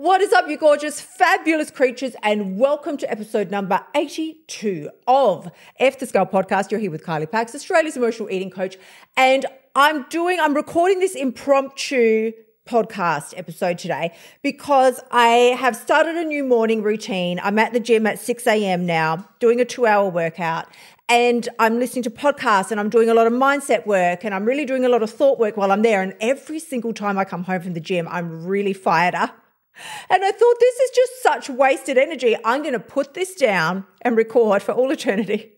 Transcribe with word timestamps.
What 0.00 0.22
is 0.22 0.32
up, 0.32 0.48
you 0.48 0.56
gorgeous, 0.56 0.98
fabulous 0.98 1.70
creatures, 1.70 2.16
and 2.22 2.58
welcome 2.58 2.96
to 2.96 3.10
episode 3.10 3.50
number 3.50 3.84
82 3.94 4.88
of 5.06 5.50
F 5.78 5.98
the 5.98 6.06
Scale 6.06 6.24
podcast. 6.24 6.70
You're 6.70 6.80
here 6.80 6.90
with 6.90 7.04
Kylie 7.04 7.30
Pax, 7.30 7.54
Australia's 7.54 7.98
emotional 7.98 8.30
eating 8.30 8.48
coach, 8.48 8.78
and 9.18 9.44
I'm 9.74 10.04
doing, 10.08 10.40
I'm 10.40 10.54
recording 10.54 11.00
this 11.00 11.14
impromptu 11.14 12.32
podcast 12.66 13.34
episode 13.36 13.76
today 13.76 14.16
because 14.40 15.02
I 15.10 15.54
have 15.60 15.76
started 15.76 16.16
a 16.16 16.24
new 16.24 16.44
morning 16.44 16.82
routine. 16.82 17.38
I'm 17.42 17.58
at 17.58 17.74
the 17.74 17.80
gym 17.80 18.06
at 18.06 18.18
6 18.18 18.46
a.m. 18.46 18.86
now, 18.86 19.28
doing 19.38 19.60
a 19.60 19.66
two 19.66 19.84
hour 19.84 20.08
workout. 20.08 20.66
And 21.10 21.46
I'm 21.58 21.78
listening 21.78 22.04
to 22.04 22.10
podcasts 22.10 22.70
and 22.70 22.80
I'm 22.80 22.88
doing 22.88 23.10
a 23.10 23.14
lot 23.14 23.26
of 23.26 23.34
mindset 23.34 23.84
work 23.84 24.24
and 24.24 24.34
I'm 24.34 24.46
really 24.46 24.64
doing 24.64 24.86
a 24.86 24.88
lot 24.88 25.02
of 25.02 25.10
thought 25.10 25.38
work 25.38 25.58
while 25.58 25.70
I'm 25.70 25.82
there. 25.82 26.00
And 26.00 26.14
every 26.22 26.58
single 26.58 26.94
time 26.94 27.18
I 27.18 27.26
come 27.26 27.44
home 27.44 27.60
from 27.60 27.74
the 27.74 27.80
gym, 27.80 28.08
I'm 28.08 28.46
really 28.46 28.72
fired 28.72 29.14
up. 29.14 29.39
And 30.10 30.24
I 30.24 30.30
thought, 30.30 30.56
this 30.60 30.80
is 30.80 30.90
just 30.90 31.22
such 31.22 31.50
wasted 31.50 31.96
energy. 31.96 32.36
I'm 32.44 32.62
going 32.62 32.74
to 32.74 32.80
put 32.80 33.14
this 33.14 33.34
down 33.34 33.86
and 34.02 34.16
record 34.16 34.62
for 34.62 34.72
all 34.72 34.90
eternity 34.90 35.52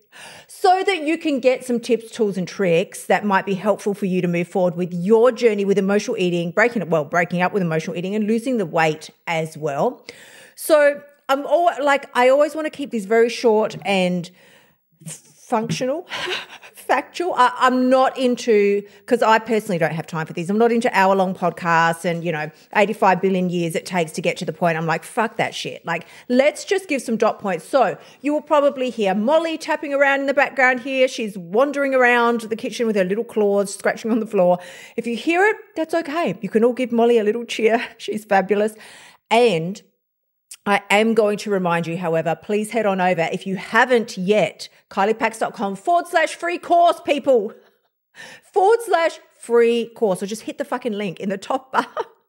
so 0.46 0.82
that 0.84 1.02
you 1.02 1.18
can 1.18 1.40
get 1.40 1.64
some 1.64 1.80
tips, 1.80 2.10
tools, 2.10 2.36
and 2.36 2.46
tricks 2.46 3.06
that 3.06 3.24
might 3.24 3.46
be 3.46 3.54
helpful 3.54 3.94
for 3.94 4.06
you 4.06 4.20
to 4.20 4.28
move 4.28 4.48
forward 4.48 4.76
with 4.76 4.92
your 4.92 5.32
journey 5.32 5.64
with 5.64 5.78
emotional 5.78 6.16
eating, 6.18 6.50
breaking 6.50 6.82
it, 6.82 6.88
well, 6.88 7.04
breaking 7.04 7.42
up 7.42 7.52
with 7.52 7.62
emotional 7.62 7.96
eating 7.96 8.14
and 8.14 8.26
losing 8.26 8.58
the 8.58 8.66
weight 8.66 9.10
as 9.26 9.56
well. 9.56 10.06
So 10.54 11.02
I'm 11.28 11.46
all 11.46 11.70
like, 11.82 12.10
I 12.14 12.28
always 12.28 12.54
want 12.54 12.66
to 12.66 12.70
keep 12.70 12.90
these 12.90 13.06
very 13.06 13.30
short 13.30 13.76
and 13.84 14.30
functional, 15.52 16.06
factual. 16.72 17.34
I, 17.34 17.66
am 17.66 17.90
not 17.90 18.16
into, 18.16 18.82
because 19.00 19.20
I 19.20 19.38
personally 19.38 19.76
don't 19.76 19.92
have 19.92 20.06
time 20.06 20.24
for 20.24 20.32
these. 20.32 20.48
I'm 20.48 20.56
not 20.56 20.72
into 20.72 20.88
hour 20.98 21.14
long 21.14 21.34
podcasts 21.34 22.06
and, 22.06 22.24
you 22.24 22.32
know, 22.32 22.50
85 22.74 23.20
billion 23.20 23.50
years 23.50 23.74
it 23.74 23.84
takes 23.84 24.12
to 24.12 24.22
get 24.22 24.38
to 24.38 24.46
the 24.46 24.52
point. 24.54 24.78
I'm 24.78 24.86
like, 24.86 25.04
fuck 25.04 25.36
that 25.36 25.54
shit. 25.54 25.84
Like, 25.84 26.06
let's 26.30 26.64
just 26.64 26.88
give 26.88 27.02
some 27.02 27.18
dot 27.18 27.38
points. 27.38 27.66
So 27.66 27.98
you 28.22 28.32
will 28.32 28.40
probably 28.40 28.88
hear 28.88 29.14
Molly 29.14 29.58
tapping 29.58 29.92
around 29.92 30.20
in 30.20 30.26
the 30.26 30.32
background 30.32 30.80
here. 30.80 31.06
She's 31.06 31.36
wandering 31.36 31.94
around 31.94 32.40
the 32.40 32.56
kitchen 32.56 32.86
with 32.86 32.96
her 32.96 33.04
little 33.04 33.22
claws 33.22 33.74
scratching 33.74 34.10
on 34.10 34.20
the 34.20 34.26
floor. 34.26 34.58
If 34.96 35.06
you 35.06 35.16
hear 35.16 35.44
it, 35.44 35.56
that's 35.76 35.92
okay. 35.92 36.38
You 36.40 36.48
can 36.48 36.64
all 36.64 36.72
give 36.72 36.92
Molly 36.92 37.18
a 37.18 37.24
little 37.24 37.44
cheer. 37.44 37.86
She's 37.98 38.24
fabulous. 38.24 38.74
And 39.30 39.82
I 40.64 40.82
am 40.90 41.14
going 41.14 41.38
to 41.38 41.50
remind 41.50 41.86
you, 41.86 41.96
however, 41.96 42.36
please 42.36 42.70
head 42.70 42.86
on 42.86 43.00
over 43.00 43.28
if 43.32 43.46
you 43.46 43.56
haven't 43.56 44.16
yet, 44.16 44.68
kyliepax.com 44.90 45.76
forward 45.76 46.06
slash 46.06 46.34
free 46.34 46.58
course, 46.58 47.00
people. 47.00 47.52
Forward 48.52 48.80
slash 48.84 49.18
free 49.40 49.86
course. 49.96 50.22
Or 50.22 50.26
just 50.26 50.42
hit 50.42 50.58
the 50.58 50.66
fucking 50.66 50.92
link 50.92 51.18
in 51.18 51.30
the 51.30 51.38
top 51.38 51.72
bar 51.72 51.86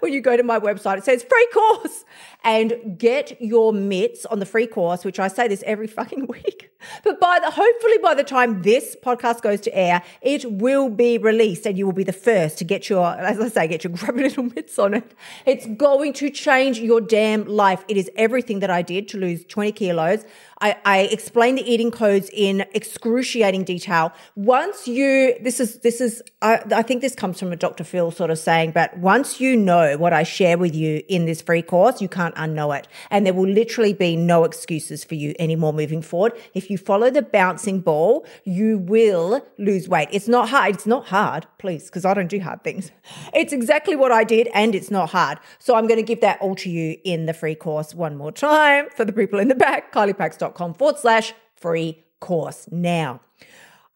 when 0.00 0.12
you 0.12 0.20
go 0.20 0.36
to 0.36 0.42
my 0.42 0.58
website, 0.58 0.98
it 0.98 1.04
says 1.04 1.22
free 1.22 1.48
course 1.52 2.04
and 2.44 2.98
get 2.98 3.40
your 3.40 3.72
mitts 3.72 4.26
on 4.26 4.38
the 4.38 4.46
free 4.46 4.66
course, 4.66 5.04
which 5.04 5.18
I 5.18 5.28
say 5.28 5.48
this 5.48 5.62
every 5.66 5.86
fucking 5.86 6.26
week. 6.28 6.70
But 7.04 7.20
by 7.20 7.38
the, 7.40 7.50
hopefully 7.50 7.98
by 8.02 8.14
the 8.14 8.24
time 8.24 8.62
this 8.62 8.96
podcast 9.02 9.42
goes 9.42 9.60
to 9.62 9.76
air, 9.76 10.02
it 10.22 10.50
will 10.50 10.88
be 10.88 11.18
released 11.18 11.66
and 11.66 11.76
you 11.76 11.84
will 11.86 11.92
be 11.92 12.04
the 12.04 12.12
first 12.12 12.58
to 12.58 12.64
get 12.64 12.88
your, 12.88 13.06
as 13.06 13.38
I 13.38 13.48
say, 13.48 13.68
get 13.68 13.84
your 13.84 13.92
grubby 13.96 14.22
little 14.22 14.44
mitts 14.44 14.78
on 14.78 14.94
it. 14.94 15.14
It's 15.44 15.66
going 15.66 16.14
to 16.14 16.30
change 16.30 16.78
your 16.78 17.00
damn 17.00 17.44
life. 17.46 17.84
It 17.88 17.96
is 17.96 18.10
everything 18.16 18.60
that 18.60 18.70
I 18.70 18.82
did 18.82 19.08
to 19.08 19.18
lose 19.18 19.44
20 19.44 19.72
kilos. 19.72 20.24
I, 20.62 20.76
I 20.84 20.98
explain 21.00 21.54
the 21.54 21.62
eating 21.62 21.90
codes 21.90 22.28
in 22.34 22.66
excruciating 22.74 23.64
detail. 23.64 24.12
Once 24.36 24.86
you, 24.86 25.34
this 25.40 25.58
is, 25.58 25.78
this 25.78 26.02
is, 26.02 26.22
I, 26.42 26.62
I 26.70 26.82
think 26.82 27.00
this 27.00 27.14
comes 27.14 27.40
from 27.40 27.50
a 27.50 27.56
Dr. 27.56 27.82
Phil 27.82 28.10
sort 28.10 28.30
of 28.30 28.38
saying, 28.38 28.72
but 28.72 28.96
once 28.98 29.40
you 29.40 29.56
know 29.56 29.96
what 29.96 30.12
I 30.12 30.22
share 30.22 30.58
with 30.58 30.74
you 30.74 31.02
in 31.08 31.24
this 31.24 31.40
free 31.40 31.62
course, 31.62 32.02
you 32.02 32.08
can't 32.08 32.34
unknow 32.34 32.78
it. 32.78 32.88
And 33.10 33.24
there 33.24 33.32
will 33.32 33.48
literally 33.48 33.94
be 33.94 34.16
no 34.16 34.44
excuses 34.44 35.02
for 35.02 35.14
you 35.14 35.34
anymore 35.38 35.72
moving 35.72 36.02
forward. 36.02 36.34
If 36.52 36.68
you 36.68 36.76
follow 36.76 37.08
the 37.08 37.22
bouncing 37.22 37.80
ball, 37.80 38.26
you 38.44 38.78
will 38.78 39.46
lose 39.56 39.88
weight. 39.88 40.08
It's 40.12 40.28
not 40.28 40.50
hard. 40.50 40.74
It's 40.74 40.86
not 40.86 41.06
hard, 41.06 41.46
please, 41.56 41.86
because 41.86 42.04
I 42.04 42.12
don't 42.12 42.28
do 42.28 42.38
hard 42.38 42.62
things. 42.64 42.90
It's 43.32 43.54
exactly 43.54 43.96
what 43.96 44.12
I 44.12 44.24
did 44.24 44.48
and 44.52 44.74
it's 44.74 44.90
not 44.90 45.08
hard. 45.10 45.38
So 45.58 45.74
I'm 45.74 45.86
going 45.86 45.96
to 45.96 46.02
give 46.02 46.20
that 46.20 46.38
all 46.42 46.54
to 46.56 46.68
you 46.68 46.98
in 47.04 47.24
the 47.24 47.32
free 47.32 47.54
course 47.54 47.94
one 47.94 48.16
more 48.16 48.32
time 48.32 48.88
for 48.94 49.06
the 49.06 49.12
people 49.12 49.38
in 49.38 49.48
the 49.48 49.54
back, 49.54 49.90
kyliepax.com 49.94 50.49
com 50.54 50.74
forward 50.74 50.98
slash 50.98 51.32
free 51.56 52.04
course. 52.20 52.68
Now, 52.70 53.20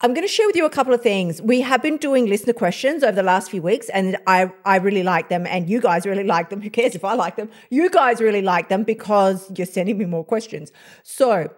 I'm 0.01 0.13
going 0.13 0.27
to 0.27 0.33
share 0.33 0.47
with 0.47 0.57
you 0.57 0.67
a 0.67 0.71
couple 0.71 0.93
of 0.93 1.03
things. 1.03 1.41
We 1.41 1.61
have 1.63 1.81
been 1.81 1.97
doing 1.97 2.27
listener 2.27 2.53
questions 2.53 3.03
over 3.03 3.13
the 3.17 3.23
last 3.23 3.51
few 3.51 3.63
weeks, 3.63 3.89
and 3.89 4.19
I, 4.27 4.53
I 4.65 4.77
really 4.77 5.03
like 5.03 5.29
them, 5.29 5.47
and 5.47 5.71
you 5.71 5.81
guys 5.81 6.05
really 6.05 6.25
like 6.25 6.51
them. 6.51 6.61
Who 6.63 6.71
cares 6.71 6.95
if 6.95 7.05
I 7.05 7.15
like 7.15 7.37
them? 7.37 7.49
You 7.71 7.89
guys 7.89 8.21
really 8.21 8.43
like 8.43 8.69
them 8.69 8.83
because 8.83 9.51
you're 9.57 9.67
sending 9.67 9.97
me 9.97 10.05
more 10.05 10.25
questions. 10.25 10.73
So, 11.03 11.49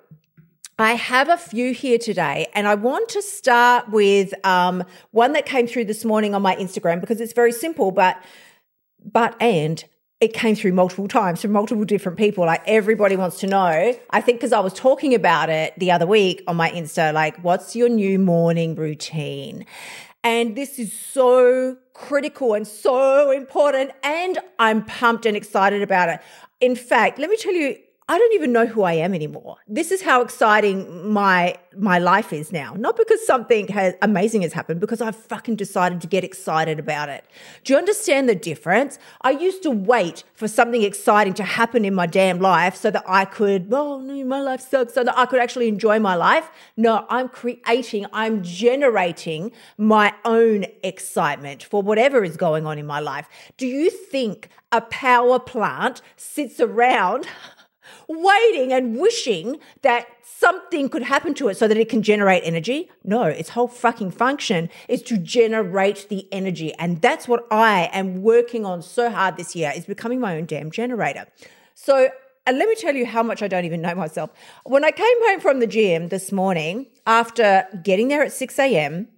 I 0.79 0.93
have 0.93 1.31
a 1.31 1.39
few 1.39 1.73
here 1.73 1.97
today, 1.97 2.49
and 2.55 2.69
I 2.69 2.75
want 2.75 3.09
to 3.11 3.23
start 3.23 3.91
with 3.91 4.34
um, 4.47 4.84
one 5.11 5.33
that 5.33 5.47
came 5.47 5.67
through 5.67 5.87
this 5.87 6.05
morning 6.05 6.34
on 6.34 6.43
my 6.43 6.55
Instagram 6.57 7.01
because 7.01 7.21
it's 7.21 7.33
very 7.33 7.53
simple, 7.53 7.91
but 7.93 8.23
but 9.11 9.34
and 9.41 9.83
it 10.21 10.32
came 10.32 10.54
through 10.56 10.72
multiple 10.72 11.09
times 11.09 11.43
from 11.43 11.53
multiple 11.53 11.84
different 11.84 12.16
people. 12.16 12.47
Like 12.47 12.62
everybody 12.66 13.16
wants 13.16 13.41
to 13.41 13.47
know. 13.47 13.94
I 14.10 14.21
think 14.21 14.38
because 14.38 14.53
I 14.53 14.60
was 14.60 14.72
talking 14.72 15.15
about 15.15 15.50
it 15.50 15.78
the 15.78 15.91
other 15.91 16.06
week 16.06 16.43
on 16.47 16.56
my 16.56 16.71
Insta, 16.71 17.12
like, 17.12 17.37
what's 17.44 17.77
your 17.77 17.88
new 17.88 18.19
morning 18.19 18.75
routine? 18.75 19.66
And 20.25 20.56
this 20.56 20.78
is 20.78 20.93
so 20.93 21.77
critical 21.93 22.54
and 22.54 22.66
so 22.66 23.31
important. 23.31 23.93
And 24.03 24.38
I'm 24.59 24.84
pumped 24.84 25.27
and 25.27 25.37
excited 25.37 25.82
about 25.82 26.09
it. 26.09 26.21
In 26.60 26.75
fact, 26.75 27.19
let 27.19 27.28
me 27.28 27.37
tell 27.37 27.53
you, 27.53 27.77
I 28.09 28.19
don't 28.19 28.34
even 28.34 28.53
know 28.53 28.67
who 28.67 28.84
I 28.84 28.93
am 28.93 29.15
anymore. 29.15 29.56
This 29.67 29.91
is 29.91 30.00
how 30.00 30.22
exciting 30.22 31.12
my 31.12 31.56
my 31.77 31.99
life 31.99 32.33
is 32.33 32.53
now. 32.53 32.72
Not 32.75 32.97
because 32.97 33.25
something 33.27 33.67
has 33.69 33.94
amazing 34.00 34.43
has 34.43 34.53
happened, 34.53 34.78
because 34.78 35.00
I've 35.00 35.17
fucking 35.17 35.56
decided 35.56 36.00
to 36.03 36.06
get 36.06 36.22
excited 36.22 36.78
about 36.78 37.09
it. 37.09 37.25
Do 37.65 37.72
you 37.72 37.78
understand 37.78 38.28
the 38.28 38.37
difference? 38.37 39.00
I 39.22 39.33
used 39.33 39.65
to 39.65 39.72
wait 39.72 40.22
for 40.34 40.47
something 40.47 40.83
exciting 40.83 41.34
to 41.34 41.43
happen 41.43 41.84
in 41.84 41.95
my 41.95 42.06
damn 42.06 42.39
life 42.39 42.77
so 42.77 42.93
that 42.93 43.03
I 43.09 43.25
could, 43.25 43.72
oh 43.72 44.00
no, 44.00 44.25
my 44.25 44.41
life 44.41 44.61
sucks, 44.61 44.95
so 44.95 45.03
that 45.03 45.19
I 45.19 45.27
could 45.27 45.41
actually 45.41 45.66
enjoy 45.66 45.99
my 45.99 46.15
life. 46.15 46.49
No, 46.77 47.06
I'm 47.11 47.28
creating, 47.28 48.06
I'm 48.12 48.45
generating 48.45 49.50
my 49.77 50.15
own 50.25 50.66
excitement 50.84 51.65
for 51.65 51.83
whatever 51.83 52.22
is 52.22 52.37
going 52.37 52.66
on 52.66 52.78
in 52.78 52.87
my 52.87 53.00
life. 53.00 53.28
Do 53.56 53.66
you 53.66 53.91
think 53.91 54.49
a 54.71 54.81
power 54.81 55.41
plant 55.41 56.03
sits 56.16 56.61
around 56.61 57.27
waiting 58.09 58.72
and 58.72 58.99
wishing 58.99 59.59
that 59.83 60.06
something 60.22 60.89
could 60.89 61.03
happen 61.03 61.34
to 61.34 61.49
it 61.49 61.56
so 61.56 61.67
that 61.69 61.77
it 61.77 61.89
can 61.89 62.03
generate 62.03 62.43
energy. 62.44 62.91
No, 63.05 63.25
its 63.25 63.50
whole 63.50 63.69
fucking 63.69 64.12
function 64.12 64.69
is 64.89 65.03
to 65.03 65.19
generate 65.19 66.09
the 66.09 66.28
energy. 66.33 66.75
And 66.75 67.00
that's 67.03 67.27
what 67.27 67.47
I 67.50 67.91
am 67.93 68.22
working 68.22 68.65
on 68.65 68.83
so 68.83 69.11
hard 69.11 69.37
this 69.37 69.56
year 69.56 69.72
is 69.75 69.87
becoming 69.87 70.21
my 70.21 70.37
own 70.37 70.47
damn 70.47 70.71
generator. 70.71 71.27
So 71.75 72.11
and 72.47 72.59
let 72.59 72.69
me 72.69 72.77
tell 72.77 72.95
you 72.95 73.06
how 73.06 73.25
much 73.25 73.43
I 73.43 73.49
don't 73.49 73.65
even 73.65 73.83
know 73.83 73.95
myself. 73.97 74.31
When 74.65 74.84
I 74.84 74.93
came 74.93 75.27
home 75.27 75.41
from 75.41 75.59
the 75.59 75.66
gym 75.66 76.09
this 76.09 76.31
morning, 76.31 76.87
after 77.05 77.66
getting 77.83 78.06
there 78.06 78.22
at 78.22 78.33
6 78.33 78.59
a.m., 78.61 79.09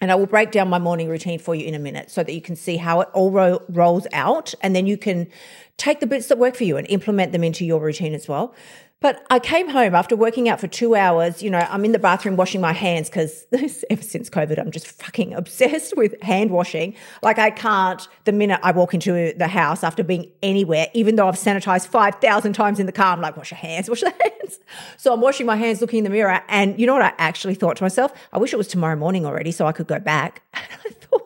and 0.00 0.10
I 0.10 0.14
will 0.14 0.26
break 0.26 0.50
down 0.50 0.68
my 0.68 0.78
morning 0.78 1.08
routine 1.08 1.38
for 1.38 1.54
you 1.54 1.66
in 1.66 1.74
a 1.74 1.78
minute 1.78 2.10
so 2.10 2.22
that 2.22 2.32
you 2.32 2.40
can 2.40 2.56
see 2.56 2.76
how 2.76 3.00
it 3.02 3.08
all 3.12 3.30
ro- 3.30 3.62
rolls 3.68 4.06
out. 4.12 4.54
And 4.62 4.74
then 4.74 4.86
you 4.86 4.96
can 4.96 5.28
take 5.76 6.00
the 6.00 6.06
bits 6.06 6.28
that 6.28 6.38
work 6.38 6.56
for 6.56 6.64
you 6.64 6.76
and 6.76 6.88
implement 6.88 7.32
them 7.32 7.44
into 7.44 7.64
your 7.64 7.80
routine 7.80 8.14
as 8.14 8.26
well. 8.26 8.54
But 9.00 9.24
I 9.30 9.38
came 9.38 9.70
home 9.70 9.94
after 9.94 10.14
working 10.14 10.46
out 10.50 10.60
for 10.60 10.66
two 10.66 10.94
hours. 10.94 11.42
You 11.42 11.48
know, 11.48 11.66
I'm 11.70 11.86
in 11.86 11.92
the 11.92 11.98
bathroom 11.98 12.36
washing 12.36 12.60
my 12.60 12.74
hands 12.74 13.08
because 13.08 13.46
ever 13.90 14.02
since 14.02 14.28
COVID, 14.28 14.58
I'm 14.58 14.70
just 14.70 14.86
fucking 14.86 15.32
obsessed 15.32 15.96
with 15.96 16.20
hand 16.22 16.50
washing. 16.50 16.94
Like, 17.22 17.38
I 17.38 17.50
can't, 17.50 18.06
the 18.24 18.32
minute 18.32 18.60
I 18.62 18.72
walk 18.72 18.92
into 18.92 19.32
the 19.34 19.48
house 19.48 19.82
after 19.82 20.04
being 20.04 20.30
anywhere, 20.42 20.88
even 20.92 21.16
though 21.16 21.28
I've 21.28 21.36
sanitized 21.36 21.86
5,000 21.86 22.52
times 22.52 22.78
in 22.78 22.84
the 22.84 22.92
car, 22.92 23.14
I'm 23.14 23.22
like, 23.22 23.38
wash 23.38 23.50
your 23.50 23.58
hands, 23.58 23.88
wash 23.88 24.02
your 24.02 24.12
hands. 24.20 24.60
So 24.98 25.14
I'm 25.14 25.22
washing 25.22 25.46
my 25.46 25.56
hands, 25.56 25.80
looking 25.80 25.98
in 25.98 26.04
the 26.04 26.10
mirror. 26.10 26.42
And 26.48 26.78
you 26.78 26.86
know 26.86 26.92
what 26.92 27.02
I 27.02 27.14
actually 27.16 27.54
thought 27.54 27.76
to 27.76 27.82
myself? 27.82 28.12
I 28.34 28.38
wish 28.38 28.52
it 28.52 28.58
was 28.58 28.68
tomorrow 28.68 28.96
morning 28.96 29.24
already 29.24 29.50
so 29.50 29.66
I 29.66 29.72
could 29.72 29.86
go 29.86 29.98
back. 29.98 30.42
I 30.54 30.90
thought, 30.90 31.22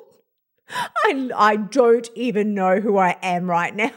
I, 0.68 1.30
I 1.34 1.56
don't 1.56 2.08
even 2.14 2.54
know 2.54 2.78
who 2.78 2.98
I 2.98 3.16
am 3.20 3.50
right 3.50 3.74
now. 3.74 3.90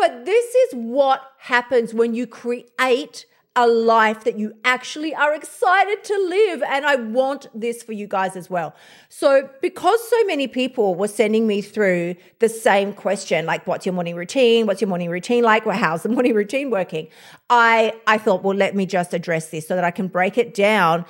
But 0.00 0.24
this 0.24 0.54
is 0.54 0.72
what 0.76 1.20
happens 1.36 1.92
when 1.92 2.14
you 2.14 2.26
create 2.26 3.26
a 3.54 3.66
life 3.66 4.24
that 4.24 4.38
you 4.38 4.54
actually 4.64 5.14
are 5.14 5.34
excited 5.34 6.02
to 6.04 6.16
live. 6.26 6.62
And 6.62 6.86
I 6.86 6.96
want 6.96 7.48
this 7.54 7.82
for 7.82 7.92
you 7.92 8.06
guys 8.06 8.34
as 8.34 8.48
well. 8.48 8.74
So, 9.10 9.50
because 9.60 10.00
so 10.08 10.24
many 10.24 10.48
people 10.48 10.94
were 10.94 11.06
sending 11.06 11.46
me 11.46 11.60
through 11.60 12.14
the 12.38 12.48
same 12.48 12.94
question, 12.94 13.44
like, 13.44 13.66
what's 13.66 13.84
your 13.84 13.92
morning 13.92 14.16
routine? 14.16 14.64
What's 14.64 14.80
your 14.80 14.88
morning 14.88 15.10
routine 15.10 15.44
like? 15.44 15.66
Well, 15.66 15.76
how's 15.76 16.02
the 16.02 16.08
morning 16.16 16.32
routine 16.32 16.70
working? 16.70 17.08
I, 17.50 17.92
I 18.06 18.16
thought, 18.16 18.42
well, 18.42 18.56
let 18.56 18.74
me 18.74 18.86
just 18.86 19.12
address 19.12 19.50
this 19.50 19.68
so 19.68 19.74
that 19.74 19.84
I 19.84 19.90
can 19.90 20.08
break 20.08 20.38
it 20.38 20.54
down 20.54 21.04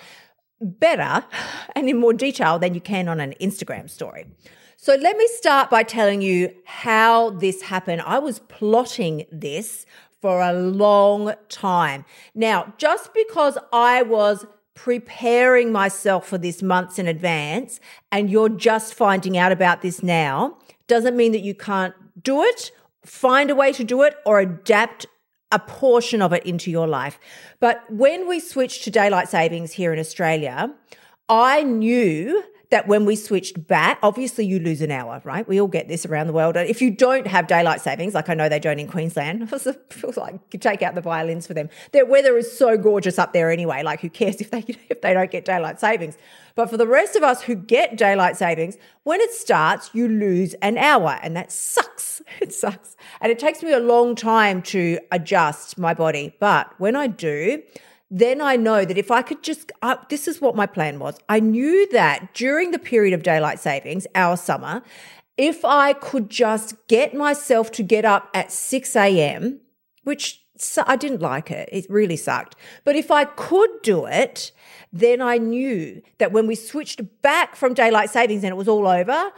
better 0.61 1.25
and 1.77 1.89
in 1.89 1.97
more 1.97 2.13
detail 2.13 2.59
than 2.59 2.75
you 2.75 2.81
can 2.81 3.07
on 3.07 3.21
an 3.21 3.35
Instagram 3.41 3.89
story. 3.89 4.27
So 4.83 4.95
let 4.95 5.19
me 5.19 5.29
start 5.37 5.69
by 5.69 5.83
telling 5.83 6.23
you 6.23 6.55
how 6.65 7.33
this 7.33 7.61
happened. 7.61 8.01
I 8.01 8.19
was 8.19 8.39
plotting 8.39 9.27
this 9.31 9.85
for 10.23 10.41
a 10.41 10.55
long 10.55 11.35
time. 11.51 12.07
Now, 12.35 12.73
just 12.79 13.13
because 13.13 13.59
I 13.75 14.01
was 14.01 14.47
preparing 14.73 15.71
myself 15.71 16.27
for 16.27 16.39
this 16.39 16.63
months 16.63 16.99
in 16.99 17.07
advance 17.07 17.79
and 18.11 18.31
you're 18.31 18.49
just 18.49 18.95
finding 18.95 19.37
out 19.37 19.53
about 19.53 19.83
this 19.83 20.03
now 20.03 20.57
doesn't 20.87 21.15
mean 21.15 21.33
that 21.33 21.43
you 21.43 21.55
can't 21.55 21.95
do 22.23 22.43
it, 22.43 22.73
find 23.05 23.51
a 23.51 23.55
way 23.55 23.75
to 23.75 23.85
do 23.85 24.03
it, 24.03 24.17
or 24.25 24.41
adapt 24.41 25.05
a 25.53 25.59
portion 25.59 26.23
of 26.23 26.33
it 26.33 26.47
into 26.47 26.71
your 26.71 26.89
life. 26.89 27.21
But 27.61 27.83
when 27.91 28.27
we 28.27 28.41
switched 28.41 28.85
to 28.85 28.91
daylight 28.91 29.29
savings 29.29 29.73
here 29.73 29.93
in 29.93 29.99
Australia, 29.99 30.75
I 31.29 31.65
knew 31.65 32.43
that 32.71 32.87
when 32.87 33.05
we 33.05 33.17
switched 33.17 33.67
back, 33.67 33.99
obviously 34.03 34.47
you 34.47 34.59
lose 34.61 34.81
an 34.81 34.91
hour, 34.91 35.21
right? 35.25 35.47
We 35.47 35.61
all 35.61 35.69
get 35.69 35.89
this 35.89 36.07
around 36.07 36.29
the 36.29 36.33
world. 36.33 36.57
If 36.57 36.81
you 36.81 36.91
don't 36.91 37.27
have 37.27 37.47
daylight 37.47 37.81
savings, 37.81 38.15
like 38.15 38.29
I 38.29 38.35
know 38.35 38.49
they 38.49 38.61
don't 38.61 38.79
in 38.79 38.87
Queensland, 38.87 39.43
it 39.53 39.93
feels 39.93 40.17
like 40.17 40.51
take 40.61 40.83
out 40.83 40.95
the 40.95 41.01
violins 41.01 41.47
for 41.47 41.55
them. 41.55 41.69
Their 41.93 42.07
weather 42.07 42.37
is 42.37 42.57
so 42.57 42.79
gorgeous 42.79 43.19
up 43.19 43.33
there 43.33 43.51
anyway. 43.51 43.83
Like 43.83 44.01
who 44.01 44.09
cares 44.09 44.41
if 44.41 44.51
they 44.51 44.65
if 44.89 45.01
they 45.01 45.13
don't 45.15 45.31
get 45.31 45.45
daylight 45.45 45.81
savings? 45.81 46.17
But 46.55 46.71
for 46.71 46.77
the 46.77 46.87
rest 46.87 47.17
of 47.17 47.23
us 47.23 47.43
who 47.43 47.55
get 47.55 47.97
daylight 47.97 48.37
savings, 48.37 48.77
when 49.03 49.21
it 49.21 49.33
starts, 49.33 49.91
you 49.93 50.09
lose 50.09 50.55
an 50.55 50.79
hour, 50.79 51.19
and 51.23 51.37
that 51.37 51.53
sucks. 51.53 52.23
It 52.41 52.55
sucks, 52.55 52.97
and 53.21 53.33
it 53.33 53.39
takes 53.39 53.63
me 53.63 53.73
a 53.73 53.81
long 53.81 54.15
time 54.15 54.63
to 54.63 54.99
adjust 55.11 55.79
my 55.79 55.95
body. 55.95 56.35
But 56.39 56.73
when 56.79 56.95
I 56.95 57.07
do, 57.07 57.63
then 58.11 58.41
I 58.41 58.57
know 58.57 58.85
that 58.85 58.99
if 58.99 59.11
I 59.11 59.23
could 59.23 59.43
just, 59.43 59.71
this 60.09 60.27
is 60.27 60.41
what 60.41 60.57
my 60.57 60.67
plan 60.67 60.99
was. 60.99 61.19
I 61.29 61.39
knew 61.39 61.89
that 61.93 62.35
during 62.35 62.73
the 62.73 62.79
period 62.79 63.15
of 63.15 63.23
daylight 63.23 63.61
savings, 63.61 64.07
our 64.15 64.37
summer, 64.37 64.83
if 65.37 65.65
I 65.65 65.93
could 65.93 66.29
just 66.29 66.75
get 66.89 67.15
myself 67.15 67.71
to 67.73 67.83
get 67.83 68.05
up 68.05 68.29
at 68.35 68.51
6 68.51 68.97
a.m., 68.97 69.61
which 70.03 70.43
I 70.85 70.97
didn't 70.97 71.23
like 71.23 71.51
it, 71.51 71.69
it 71.73 71.87
really 71.89 72.17
sucked. 72.17 72.57
But 72.85 72.97
if 72.97 73.11
I 73.11 73.25
could 73.25 73.71
do 73.83 74.07
it, 74.07 74.53
then 74.93 75.23
I 75.23 75.39
knew 75.39 76.03
that 76.19 76.33
when 76.33 76.47
we 76.47 76.55
switched 76.57 77.01
back 77.23 77.55
from 77.55 77.75
daylight 77.75 78.11
savings 78.11 78.43
and 78.43 78.51
it 78.51 78.57
was 78.57 78.69
all 78.69 78.87
over, 78.89 79.31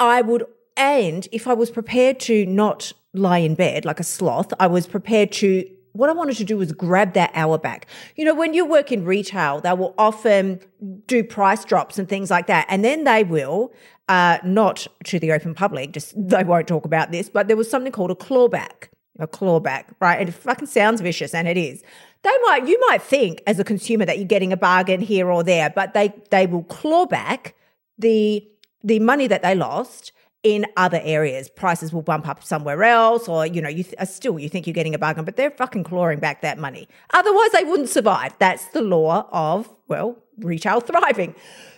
I 0.00 0.22
would, 0.22 0.44
and 0.76 1.28
if 1.30 1.46
I 1.46 1.54
was 1.54 1.70
prepared 1.70 2.18
to 2.20 2.46
not 2.46 2.92
lie 3.12 3.38
in 3.38 3.54
bed 3.54 3.84
like 3.84 4.00
a 4.00 4.04
sloth, 4.04 4.52
I 4.58 4.66
was 4.66 4.86
prepared 4.86 5.30
to 5.32 5.68
what 5.92 6.10
I 6.10 6.12
wanted 6.12 6.36
to 6.38 6.44
do 6.44 6.56
was 6.56 6.72
grab 6.72 7.14
that 7.14 7.30
hour 7.34 7.58
back. 7.58 7.86
You 8.16 8.24
know, 8.24 8.34
when 8.34 8.54
you 8.54 8.64
work 8.64 8.92
in 8.92 9.04
retail, 9.04 9.60
they 9.60 9.72
will 9.72 9.94
often 9.98 10.60
do 11.06 11.24
price 11.24 11.64
drops 11.64 11.98
and 11.98 12.08
things 12.08 12.30
like 12.30 12.46
that. 12.46 12.66
And 12.68 12.84
then 12.84 13.04
they 13.04 13.24
will, 13.24 13.72
uh, 14.08 14.38
not 14.44 14.86
to 15.04 15.18
the 15.18 15.32
open 15.32 15.54
public, 15.54 15.92
just 15.92 16.14
they 16.28 16.44
won't 16.44 16.68
talk 16.68 16.84
about 16.84 17.10
this, 17.10 17.28
but 17.28 17.48
there 17.48 17.56
was 17.56 17.70
something 17.70 17.92
called 17.92 18.10
a 18.10 18.14
clawback. 18.14 18.88
A 19.20 19.26
clawback, 19.26 19.86
right? 20.00 20.20
And 20.20 20.28
it 20.28 20.32
fucking 20.32 20.68
sounds 20.68 21.00
vicious, 21.00 21.34
and 21.34 21.48
it 21.48 21.56
is. 21.56 21.82
They 22.22 22.30
might, 22.44 22.68
you 22.68 22.78
might 22.88 23.02
think 23.02 23.42
as 23.48 23.58
a 23.58 23.64
consumer 23.64 24.04
that 24.04 24.18
you're 24.18 24.28
getting 24.28 24.52
a 24.52 24.56
bargain 24.56 25.00
here 25.00 25.28
or 25.28 25.42
there, 25.42 25.70
but 25.70 25.92
they 25.92 26.14
they 26.30 26.46
will 26.46 26.62
claw 26.62 27.04
back 27.04 27.56
the 27.98 28.46
the 28.84 29.00
money 29.00 29.26
that 29.26 29.42
they 29.42 29.56
lost 29.56 30.12
in 30.48 30.64
other 30.78 31.00
areas. 31.04 31.50
Prices 31.50 31.92
will 31.92 32.00
bump 32.00 32.26
up 32.26 32.42
somewhere 32.42 32.82
else, 32.82 33.28
or 33.28 33.44
you 33.46 33.60
know, 33.60 33.68
you 33.68 33.84
th- 33.84 33.96
uh, 33.98 34.06
still 34.06 34.38
you 34.38 34.48
think 34.48 34.66
you're 34.66 34.72
getting 34.72 34.94
a 34.94 34.98
bargain, 34.98 35.26
but 35.26 35.36
they're 35.36 35.50
fucking 35.50 35.84
clawing 35.84 36.20
back 36.20 36.40
that 36.40 36.58
money. 36.58 36.88
Otherwise, 37.12 37.50
they 37.52 37.64
wouldn't 37.64 37.90
survive. 37.90 38.32
That's 38.38 38.64
the 38.68 38.80
law 38.80 39.28
of 39.30 39.68
well, 39.88 40.16
retail 40.38 40.80
thriving. 40.80 41.34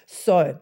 So, 0.07 0.61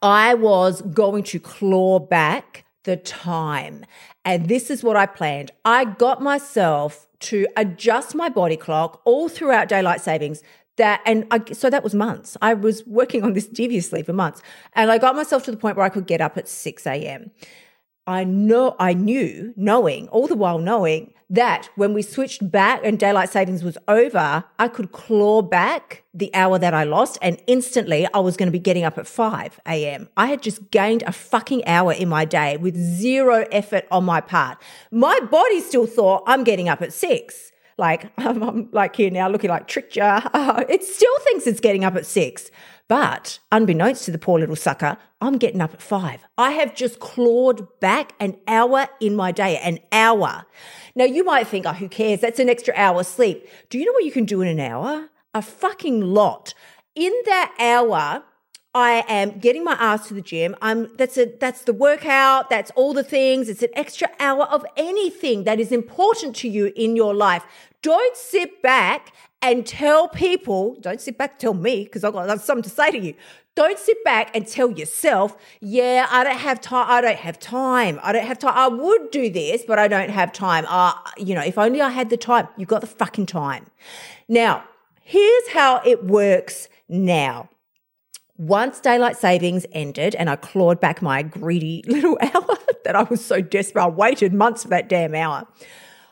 I 0.00 0.34
was 0.34 0.80
going 0.82 1.24
to 1.24 1.40
claw 1.40 1.98
back 1.98 2.64
the 2.84 2.96
time, 2.96 3.84
and 4.24 4.48
this 4.48 4.70
is 4.70 4.84
what 4.84 4.96
I 4.96 5.06
planned. 5.06 5.50
I 5.64 5.84
got 5.84 6.22
myself 6.22 7.08
to 7.20 7.48
adjust 7.56 8.14
my 8.14 8.28
body 8.28 8.56
clock 8.56 9.00
all 9.04 9.28
throughout 9.28 9.68
daylight 9.68 10.00
savings 10.00 10.42
that 10.76 11.00
and 11.06 11.26
I, 11.30 11.40
so 11.52 11.70
that 11.70 11.84
was 11.84 11.94
months. 11.94 12.36
I 12.42 12.54
was 12.54 12.84
working 12.86 13.22
on 13.22 13.32
this 13.32 13.46
deviously 13.46 14.02
for 14.02 14.12
months. 14.12 14.42
And 14.74 14.90
i 14.90 14.98
got 14.98 15.14
myself 15.14 15.44
to 15.44 15.50
the 15.50 15.56
point 15.56 15.76
where 15.76 15.86
i 15.86 15.88
could 15.88 16.06
get 16.06 16.20
up 16.20 16.36
at 16.36 16.48
6 16.48 16.86
a.m 16.86 17.30
i 18.06 18.24
know 18.24 18.76
i 18.78 18.92
knew 18.92 19.52
knowing 19.56 20.08
all 20.08 20.26
the 20.26 20.34
while 20.34 20.58
knowing 20.58 21.12
that 21.30 21.70
when 21.74 21.94
we 21.94 22.02
switched 22.02 22.50
back 22.50 22.80
and 22.84 22.98
daylight 22.98 23.30
savings 23.30 23.62
was 23.64 23.78
over 23.88 24.44
i 24.58 24.68
could 24.68 24.92
claw 24.92 25.40
back 25.42 26.04
the 26.12 26.32
hour 26.34 26.58
that 26.58 26.74
i 26.74 26.84
lost 26.84 27.18
and 27.22 27.40
instantly 27.46 28.06
i 28.12 28.18
was 28.18 28.36
going 28.36 28.46
to 28.46 28.52
be 28.52 28.58
getting 28.58 28.84
up 28.84 28.98
at 28.98 29.06
5 29.06 29.60
a.m 29.66 30.08
i 30.16 30.26
had 30.26 30.42
just 30.42 30.70
gained 30.70 31.02
a 31.06 31.12
fucking 31.12 31.64
hour 31.66 31.92
in 31.92 32.08
my 32.08 32.24
day 32.24 32.56
with 32.56 32.76
zero 32.76 33.46
effort 33.50 33.86
on 33.90 34.04
my 34.04 34.20
part. 34.20 34.58
My 34.90 35.18
body 35.20 35.60
still 35.60 35.86
thought 35.86 36.24
i'm 36.26 36.44
getting 36.44 36.68
up 36.68 36.82
at 36.82 36.92
6 36.92 37.52
like 37.76 38.12
I'm, 38.18 38.42
I'm 38.42 38.68
like 38.72 38.96
here 38.96 39.10
now 39.10 39.28
looking 39.28 39.50
like 39.50 39.68
trick 39.68 39.90
jar. 39.90 40.22
It 40.68 40.82
still 40.82 41.18
thinks 41.20 41.46
it's 41.46 41.60
getting 41.60 41.84
up 41.84 41.96
at 41.96 42.06
six. 42.06 42.50
But 42.86 43.38
unbeknownst 43.50 44.04
to 44.04 44.10
the 44.10 44.18
poor 44.18 44.38
little 44.38 44.56
sucker, 44.56 44.98
I'm 45.20 45.38
getting 45.38 45.62
up 45.62 45.72
at 45.72 45.80
five. 45.80 46.20
I 46.36 46.50
have 46.52 46.74
just 46.74 47.00
clawed 47.00 47.66
back 47.80 48.12
an 48.20 48.36
hour 48.46 48.88
in 49.00 49.16
my 49.16 49.32
day, 49.32 49.56
an 49.56 49.78
hour. 49.90 50.44
Now 50.94 51.04
you 51.04 51.24
might 51.24 51.46
think, 51.46 51.64
oh, 51.64 51.72
who 51.72 51.88
cares? 51.88 52.20
That's 52.20 52.38
an 52.38 52.50
extra 52.50 52.74
hour 52.76 53.02
sleep. 53.02 53.48
Do 53.70 53.78
you 53.78 53.86
know 53.86 53.92
what 53.92 54.04
you 54.04 54.12
can 54.12 54.26
do 54.26 54.42
in 54.42 54.48
an 54.48 54.60
hour? 54.60 55.08
A 55.32 55.40
fucking 55.40 56.02
lot. 56.02 56.52
In 56.94 57.12
that 57.24 57.54
hour, 57.58 58.22
I 58.74 59.04
am 59.08 59.38
getting 59.38 59.62
my 59.62 59.74
ass 59.74 60.08
to 60.08 60.14
the 60.14 60.20
gym. 60.20 60.56
I'm 60.60 60.94
that's 60.96 61.16
a 61.16 61.26
that's 61.26 61.62
the 61.62 61.72
workout, 61.72 62.50
that's 62.50 62.72
all 62.74 62.92
the 62.92 63.04
things. 63.04 63.48
It's 63.48 63.62
an 63.62 63.70
extra 63.74 64.08
hour 64.18 64.44
of 64.44 64.66
anything 64.76 65.44
that 65.44 65.60
is 65.60 65.70
important 65.70 66.34
to 66.36 66.48
you 66.48 66.72
in 66.74 66.96
your 66.96 67.14
life. 67.14 67.44
Don't 67.82 68.16
sit 68.16 68.62
back 68.62 69.12
and 69.40 69.66
tell 69.66 70.08
people, 70.08 70.76
don't 70.80 71.00
sit 71.00 71.18
back, 71.18 71.38
tell 71.38 71.54
me, 71.54 71.84
because 71.84 72.02
I've 72.02 72.14
got 72.14 72.40
something 72.40 72.62
to 72.62 72.70
say 72.70 72.90
to 72.90 72.98
you. 72.98 73.14
Don't 73.54 73.78
sit 73.78 74.02
back 74.02 74.34
and 74.34 74.48
tell 74.48 74.72
yourself, 74.72 75.36
yeah, 75.60 76.08
I 76.10 76.24
don't 76.24 76.38
have 76.38 76.60
time. 76.60 76.86
I 76.88 77.00
don't 77.00 77.18
have 77.18 77.38
time. 77.38 78.00
I 78.02 78.12
don't 78.12 78.26
have 78.26 78.38
time. 78.38 78.54
I 78.56 78.66
would 78.66 79.12
do 79.12 79.30
this, 79.30 79.62
but 79.64 79.78
I 79.78 79.86
don't 79.86 80.10
have 80.10 80.32
time. 80.32 80.64
Uh, 80.66 80.94
you 81.16 81.34
know, 81.36 81.42
if 81.42 81.56
only 81.58 81.80
I 81.80 81.90
had 81.90 82.10
the 82.10 82.16
time. 82.16 82.48
You've 82.56 82.68
got 82.68 82.80
the 82.80 82.88
fucking 82.88 83.26
time. 83.26 83.66
Now, 84.28 84.64
here's 85.02 85.48
how 85.50 85.80
it 85.84 86.04
works 86.04 86.68
now. 86.88 87.48
Once 88.36 88.80
daylight 88.80 89.16
savings 89.16 89.64
ended 89.72 90.14
and 90.16 90.28
I 90.28 90.36
clawed 90.36 90.80
back 90.80 91.00
my 91.00 91.22
greedy 91.22 91.84
little 91.86 92.18
hour 92.20 92.56
that 92.84 92.96
I 92.96 93.04
was 93.04 93.24
so 93.24 93.40
desperate, 93.40 93.84
I 93.84 93.88
waited 93.88 94.32
months 94.32 94.64
for 94.64 94.70
that 94.70 94.88
damn 94.88 95.14
hour. 95.14 95.46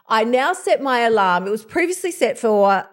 I 0.08 0.24
now 0.24 0.52
set 0.52 0.82
my 0.82 1.00
alarm. 1.00 1.46
It 1.46 1.50
was 1.50 1.64
previously 1.64 2.12
set 2.12 2.38
for, 2.38 2.86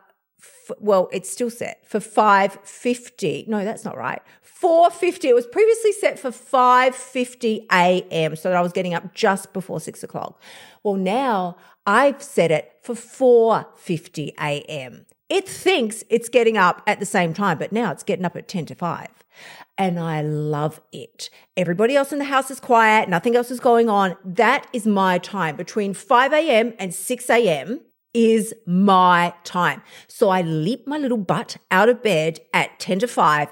well, 0.79 1.09
it's 1.11 1.29
still 1.29 1.49
set 1.49 1.85
for 1.85 1.99
5.50. 1.99 3.47
No, 3.47 3.63
that's 3.63 3.85
not 3.85 3.97
right. 3.97 4.21
4.50. 4.61 5.25
It 5.25 5.35
was 5.35 5.47
previously 5.47 5.91
set 5.93 6.17
for 6.17 6.31
5.50 6.31 7.65
a.m. 7.71 8.35
so 8.35 8.49
that 8.49 8.57
I 8.57 8.61
was 8.61 8.73
getting 8.73 8.93
up 8.93 9.13
just 9.13 9.53
before 9.53 9.79
six 9.79 10.03
o'clock. 10.03 10.41
Well, 10.83 10.95
now 10.95 11.55
I've 11.85 12.21
set 12.21 12.51
it 12.51 12.71
for 12.81 12.95
4.50 12.95 14.29
a.m. 14.39 15.05
It 15.29 15.47
thinks 15.47 16.03
it's 16.09 16.27
getting 16.27 16.57
up 16.57 16.81
at 16.87 16.99
the 16.99 17.05
same 17.05 17.33
time, 17.33 17.59
but 17.59 17.71
now 17.71 17.91
it's 17.91 18.03
getting 18.03 18.25
up 18.25 18.35
at 18.35 18.47
10 18.47 18.65
to 18.67 18.75
5. 18.75 19.07
And 19.77 19.99
I 19.99 20.21
love 20.21 20.81
it. 20.91 21.29
Everybody 21.55 21.95
else 21.95 22.11
in 22.11 22.19
the 22.19 22.25
house 22.25 22.49
is 22.49 22.59
quiet, 22.59 23.07
nothing 23.07 23.35
else 23.35 23.51
is 23.51 23.59
going 23.59 23.89
on. 23.89 24.17
That 24.25 24.67
is 24.73 24.87
my 24.87 25.19
time. 25.19 25.55
Between 25.55 25.93
5 25.93 26.33
a.m. 26.33 26.73
and 26.79 26.93
6 26.93 27.29
a.m. 27.29 27.81
is 28.13 28.53
my 28.65 29.33
time. 29.43 29.83
So 30.07 30.29
I 30.29 30.41
leap 30.41 30.87
my 30.87 30.97
little 30.97 31.17
butt 31.17 31.57
out 31.69 31.89
of 31.89 32.01
bed 32.01 32.39
at 32.53 32.79
10 32.79 32.99
to 32.99 33.07
5 33.07 33.49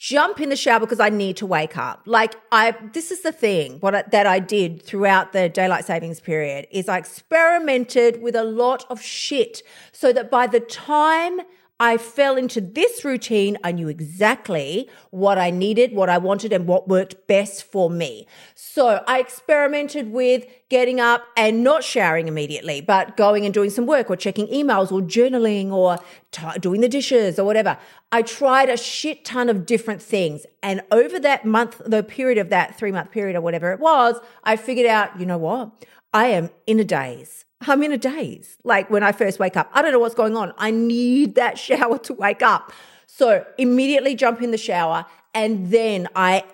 jump 0.00 0.40
in 0.40 0.48
the 0.48 0.56
shower 0.56 0.80
because 0.80 0.98
I 0.98 1.10
need 1.10 1.36
to 1.36 1.46
wake 1.46 1.76
up. 1.76 2.00
Like 2.06 2.34
I, 2.50 2.74
this 2.94 3.10
is 3.10 3.20
the 3.20 3.32
thing 3.32 3.78
what 3.80 3.94
I, 3.94 4.02
that 4.10 4.26
I 4.26 4.38
did 4.38 4.82
throughout 4.82 5.34
the 5.34 5.50
daylight 5.50 5.84
savings 5.84 6.20
period 6.20 6.66
is 6.70 6.88
I 6.88 6.96
experimented 6.96 8.22
with 8.22 8.34
a 8.34 8.42
lot 8.42 8.86
of 8.88 9.02
shit 9.02 9.62
so 9.92 10.10
that 10.14 10.30
by 10.30 10.46
the 10.46 10.58
time 10.58 11.40
I 11.80 11.96
fell 11.96 12.36
into 12.36 12.60
this 12.60 13.06
routine. 13.06 13.56
I 13.64 13.72
knew 13.72 13.88
exactly 13.88 14.90
what 15.08 15.38
I 15.38 15.50
needed, 15.50 15.94
what 15.94 16.10
I 16.10 16.18
wanted, 16.18 16.52
and 16.52 16.66
what 16.66 16.88
worked 16.88 17.26
best 17.26 17.64
for 17.64 17.88
me. 17.88 18.26
So 18.54 19.02
I 19.08 19.18
experimented 19.18 20.12
with 20.12 20.44
getting 20.68 21.00
up 21.00 21.24
and 21.38 21.64
not 21.64 21.82
showering 21.82 22.28
immediately, 22.28 22.82
but 22.82 23.16
going 23.16 23.46
and 23.46 23.54
doing 23.54 23.70
some 23.70 23.86
work 23.86 24.10
or 24.10 24.16
checking 24.16 24.46
emails 24.48 24.92
or 24.92 25.00
journaling 25.00 25.70
or 25.70 25.98
t- 26.32 26.58
doing 26.60 26.82
the 26.82 26.88
dishes 26.88 27.38
or 27.38 27.44
whatever. 27.44 27.78
I 28.12 28.22
tried 28.22 28.68
a 28.68 28.76
shit 28.76 29.24
ton 29.24 29.48
of 29.48 29.64
different 29.64 30.02
things. 30.02 30.44
And 30.62 30.82
over 30.92 31.18
that 31.18 31.46
month, 31.46 31.80
the 31.86 32.02
period 32.02 32.36
of 32.36 32.50
that 32.50 32.76
three 32.76 32.92
month 32.92 33.10
period 33.10 33.36
or 33.36 33.40
whatever 33.40 33.72
it 33.72 33.80
was, 33.80 34.20
I 34.44 34.56
figured 34.56 34.86
out, 34.86 35.18
you 35.18 35.24
know 35.24 35.38
what? 35.38 35.86
I 36.12 36.26
am 36.26 36.50
in 36.66 36.78
a 36.78 36.84
daze. 36.84 37.46
I'm 37.66 37.82
in 37.82 37.92
a 37.92 37.98
daze. 37.98 38.56
Like 38.64 38.90
when 38.90 39.02
I 39.02 39.12
first 39.12 39.38
wake 39.38 39.56
up, 39.56 39.70
I 39.72 39.82
don't 39.82 39.92
know 39.92 39.98
what's 39.98 40.14
going 40.14 40.36
on. 40.36 40.52
I 40.58 40.70
need 40.70 41.34
that 41.34 41.58
shower 41.66 41.98
to 41.98 42.14
wake 42.14 42.42
up. 42.42 42.72
So 43.06 43.44
immediately 43.58 44.14
jump 44.14 44.42
in 44.42 44.50
the 44.50 44.58
shower 44.58 45.04
and 45.34 45.70
then 45.70 46.08
I 46.14 46.44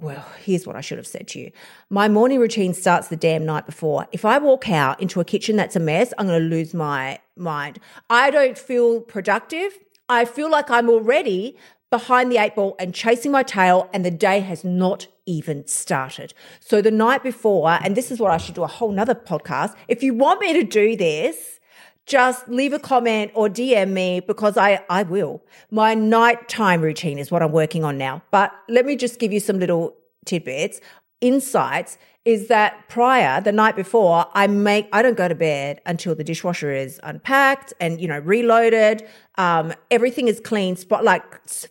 well, 0.00 0.24
here's 0.38 0.64
what 0.64 0.76
I 0.76 0.80
should 0.80 0.98
have 0.98 1.08
said 1.08 1.26
to 1.28 1.40
you. 1.40 1.50
My 1.90 2.08
morning 2.08 2.38
routine 2.38 2.72
starts 2.72 3.08
the 3.08 3.16
damn 3.16 3.44
night 3.44 3.66
before. 3.66 4.06
If 4.12 4.24
I 4.24 4.38
walk 4.38 4.70
out 4.70 5.00
into 5.02 5.20
a 5.20 5.24
kitchen 5.24 5.56
that's 5.56 5.74
a 5.74 5.80
mess, 5.80 6.14
I'm 6.16 6.28
going 6.28 6.40
to 6.40 6.48
lose 6.48 6.72
my 6.72 7.18
mind. 7.36 7.80
I 8.08 8.30
don't 8.30 8.56
feel 8.56 9.00
productive. 9.00 9.76
I 10.08 10.24
feel 10.24 10.48
like 10.48 10.70
I'm 10.70 10.88
already 10.88 11.56
behind 11.90 12.30
the 12.30 12.38
eight 12.38 12.54
ball 12.54 12.76
and 12.78 12.94
chasing 12.94 13.32
my 13.32 13.42
tail, 13.42 13.90
and 13.92 14.04
the 14.04 14.10
day 14.12 14.38
has 14.38 14.62
not 14.62 15.08
even 15.28 15.66
started. 15.66 16.32
So 16.58 16.80
the 16.80 16.90
night 16.90 17.22
before, 17.22 17.78
and 17.84 17.94
this 17.94 18.10
is 18.10 18.18
what 18.18 18.32
I 18.32 18.38
should 18.38 18.54
do 18.54 18.64
a 18.64 18.66
whole 18.66 18.90
nother 18.90 19.14
podcast. 19.14 19.74
If 19.86 20.02
you 20.02 20.14
want 20.14 20.40
me 20.40 20.54
to 20.54 20.64
do 20.64 20.96
this, 20.96 21.60
just 22.06 22.48
leave 22.48 22.72
a 22.72 22.78
comment 22.78 23.30
or 23.34 23.48
DM 23.48 23.90
me 23.90 24.20
because 24.20 24.56
I, 24.56 24.82
I 24.88 25.02
will. 25.02 25.42
My 25.70 25.92
nighttime 25.94 26.80
routine 26.80 27.18
is 27.18 27.30
what 27.30 27.42
I'm 27.42 27.52
working 27.52 27.84
on 27.84 27.98
now. 27.98 28.22
But 28.30 28.52
let 28.68 28.86
me 28.86 28.96
just 28.96 29.18
give 29.18 29.30
you 29.30 29.40
some 29.40 29.58
little 29.58 29.94
tidbits, 30.24 30.80
insights 31.20 31.98
is 32.28 32.48
that 32.48 32.86
prior, 32.90 33.40
the 33.40 33.52
night 33.52 33.74
before, 33.74 34.26
I 34.34 34.48
make, 34.48 34.86
I 34.92 35.00
don't 35.00 35.16
go 35.16 35.28
to 35.28 35.34
bed 35.34 35.80
until 35.86 36.14
the 36.14 36.22
dishwasher 36.22 36.70
is 36.70 37.00
unpacked 37.02 37.72
and, 37.80 37.98
you 37.98 38.06
know, 38.06 38.18
reloaded. 38.18 39.08
Um, 39.38 39.72
everything 39.90 40.26
is 40.26 40.40
clean, 40.40 40.74
spot, 40.76 41.04
like 41.04 41.22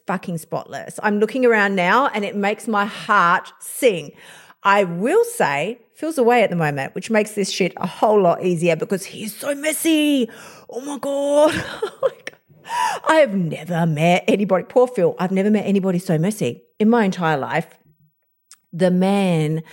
fucking 0.07 0.37
spotless. 0.37 0.99
I'm 1.03 1.19
looking 1.19 1.45
around 1.45 1.75
now 1.75 2.07
and 2.07 2.23
it 2.23 2.35
makes 2.35 2.67
my 2.67 2.85
heart 2.85 3.51
sing. 3.59 4.13
I 4.63 4.85
will 4.85 5.23
say, 5.25 5.79
Phil's 5.93 6.17
away 6.17 6.43
at 6.43 6.49
the 6.49 6.55
moment, 6.55 6.95
which 6.95 7.09
makes 7.09 7.33
this 7.33 7.51
shit 7.51 7.73
a 7.77 7.85
whole 7.85 8.21
lot 8.21 8.43
easier 8.43 8.75
because 8.75 9.05
he's 9.05 9.35
so 9.35 9.53
messy. 9.53 10.29
Oh 10.69 10.81
my 10.81 10.97
God. 10.97 11.53
I 13.07 13.15
have 13.15 13.33
never 13.33 13.85
met 13.85 14.23
anybody, 14.27 14.65
poor 14.65 14.87
Phil, 14.87 15.15
I've 15.19 15.31
never 15.31 15.49
met 15.49 15.65
anybody 15.65 15.99
so 15.99 16.17
messy 16.17 16.63
in 16.79 16.89
my 16.89 17.05
entire 17.05 17.37
life. 17.37 17.67
The 18.73 18.91
man 18.91 19.63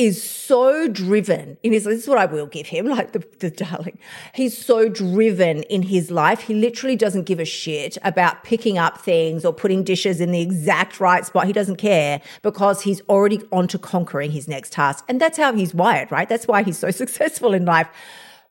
is 0.00 0.22
so 0.22 0.88
driven 0.88 1.58
in 1.62 1.74
his 1.74 1.84
this 1.84 2.04
is 2.04 2.08
what 2.08 2.16
I 2.16 2.24
will 2.24 2.46
give 2.46 2.66
him, 2.66 2.86
like 2.96 3.12
the, 3.12 3.22
the 3.38 3.50
darling. 3.50 3.98
He's 4.34 4.56
so 4.56 4.88
driven 4.88 5.62
in 5.64 5.82
his 5.82 6.10
life. 6.10 6.40
He 6.40 6.54
literally 6.54 6.96
doesn't 6.96 7.24
give 7.24 7.38
a 7.38 7.44
shit 7.44 7.98
about 8.02 8.42
picking 8.42 8.78
up 8.78 8.98
things 8.98 9.44
or 9.44 9.52
putting 9.52 9.84
dishes 9.84 10.18
in 10.18 10.32
the 10.32 10.40
exact 10.40 11.00
right 11.00 11.26
spot. 11.26 11.46
He 11.46 11.52
doesn't 11.52 11.76
care 11.76 12.22
because 12.40 12.80
he's 12.80 13.02
already 13.10 13.42
on 13.52 13.68
to 13.68 13.78
conquering 13.78 14.30
his 14.30 14.48
next 14.48 14.72
task. 14.72 15.04
And 15.06 15.20
that's 15.20 15.36
how 15.36 15.52
he's 15.52 15.74
wired, 15.74 16.10
right? 16.10 16.28
That's 16.28 16.48
why 16.48 16.62
he's 16.62 16.78
so 16.78 16.90
successful 17.02 17.52
in 17.52 17.66
life. 17.66 17.88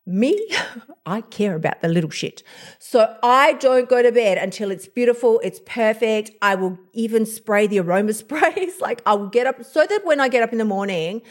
Me, 0.10 0.50
I 1.06 1.22
care 1.22 1.56
about 1.56 1.82
the 1.82 1.88
little 1.88 2.10
shit. 2.10 2.42
So 2.80 3.16
I 3.22 3.54
don't 3.54 3.88
go 3.88 4.02
to 4.02 4.12
bed 4.12 4.40
until 4.40 4.72
it's 4.72 4.88
beautiful, 4.88 5.40
it's 5.44 5.60
perfect. 5.68 6.32
I 6.42 6.56
will 6.56 6.80
even 6.94 7.28
spray 7.28 7.68
the 7.68 7.80
aroma 7.80 8.14
sprays. 8.24 8.82
like 8.82 9.04
I 9.06 9.14
will 9.14 9.28
get 9.30 9.46
up 9.46 9.64
so 9.64 9.86
that 9.86 10.04
when 10.04 10.20
I 10.20 10.28
get 10.28 10.42
up 10.42 10.52
in 10.52 10.58
the 10.58 10.66
morning, 10.66 11.22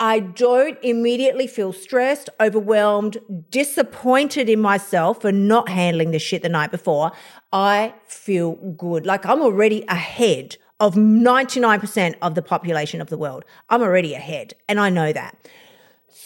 I 0.00 0.18
don't 0.18 0.76
immediately 0.82 1.46
feel 1.46 1.72
stressed, 1.72 2.28
overwhelmed, 2.40 3.18
disappointed 3.50 4.48
in 4.48 4.60
myself 4.60 5.22
for 5.22 5.30
not 5.30 5.68
handling 5.68 6.10
the 6.10 6.18
shit 6.18 6.42
the 6.42 6.48
night 6.48 6.72
before. 6.72 7.12
I 7.52 7.94
feel 8.06 8.56
good. 8.76 9.06
Like 9.06 9.24
I'm 9.24 9.40
already 9.40 9.84
ahead 9.88 10.56
of 10.80 10.96
99% 10.96 12.14
of 12.20 12.34
the 12.34 12.42
population 12.42 13.00
of 13.00 13.08
the 13.08 13.16
world. 13.16 13.44
I'm 13.70 13.82
already 13.82 14.14
ahead 14.14 14.54
and 14.68 14.80
I 14.80 14.90
know 14.90 15.12
that. 15.12 15.48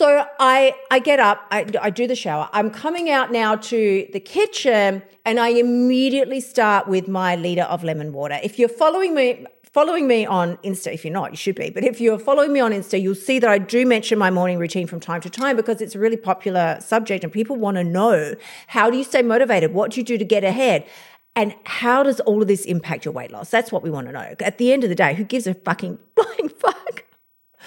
So 0.01 0.25
I 0.39 0.75
I 0.91 0.99
get 0.99 1.21
up, 1.21 1.47
I, 1.51 1.67
I 1.79 1.91
do 1.91 2.07
the 2.07 2.15
shower. 2.15 2.49
I'm 2.55 2.71
coming 2.71 3.11
out 3.11 3.31
now 3.31 3.57
to 3.57 4.09
the 4.15 4.19
kitchen, 4.19 5.03
and 5.27 5.39
I 5.39 5.49
immediately 5.49 6.41
start 6.41 6.89
with 6.89 7.07
my 7.07 7.37
liter 7.37 7.65
of 7.65 7.85
lemon 7.85 8.15
water. 8.15 8.41
If 8.43 8.59
you're 8.59 8.71
following 8.71 9.15
me, 9.15 9.45
following 9.63 10.09
me 10.09 10.25
on 10.25 10.57
Insta, 10.65 10.95
if 10.95 11.05
you're 11.05 11.13
not, 11.13 11.33
you 11.33 11.37
should 11.37 11.55
be. 11.55 11.69
But 11.69 11.85
if 11.85 12.01
you're 12.01 12.19
following 12.19 12.51
me 12.51 12.61
on 12.61 12.73
Insta, 12.73 12.99
you'll 12.99 13.15
see 13.15 13.39
that 13.41 13.51
I 13.51 13.59
do 13.59 13.85
mention 13.85 14.19
my 14.19 14.31
morning 14.31 14.59
routine 14.59 14.87
from 14.87 15.01
time 15.01 15.21
to 15.21 15.29
time 15.29 15.55
because 15.55 15.83
it's 15.83 15.95
a 15.95 15.99
really 15.99 16.17
popular 16.17 16.79
subject, 16.81 17.23
and 17.23 17.31
people 17.31 17.57
want 17.57 17.77
to 17.77 17.85
know 17.85 18.35
how 18.69 18.89
do 18.89 18.97
you 18.97 19.05
stay 19.05 19.21
motivated? 19.21 19.75
What 19.75 19.91
do 19.91 20.01
you 20.01 20.05
do 20.05 20.17
to 20.17 20.25
get 20.25 20.45
ahead? 20.45 20.87
And 21.37 21.55
how 21.65 22.05
does 22.05 22.21
all 22.21 22.41
of 22.41 22.49
this 22.49 22.65
impact 22.65 23.05
your 23.05 23.13
weight 23.13 23.33
loss? 23.33 23.51
That's 23.51 23.71
what 23.71 23.83
we 23.83 23.91
want 23.91 24.07
to 24.07 24.15
know. 24.15 24.35
At 24.41 24.57
the 24.57 24.73
end 24.73 24.83
of 24.83 24.89
the 24.89 24.97
day, 24.97 25.13
who 25.13 25.25
gives 25.25 25.47
a 25.47 25.53
fucking 25.53 25.99
flying 26.17 26.49
fuck? 26.49 27.05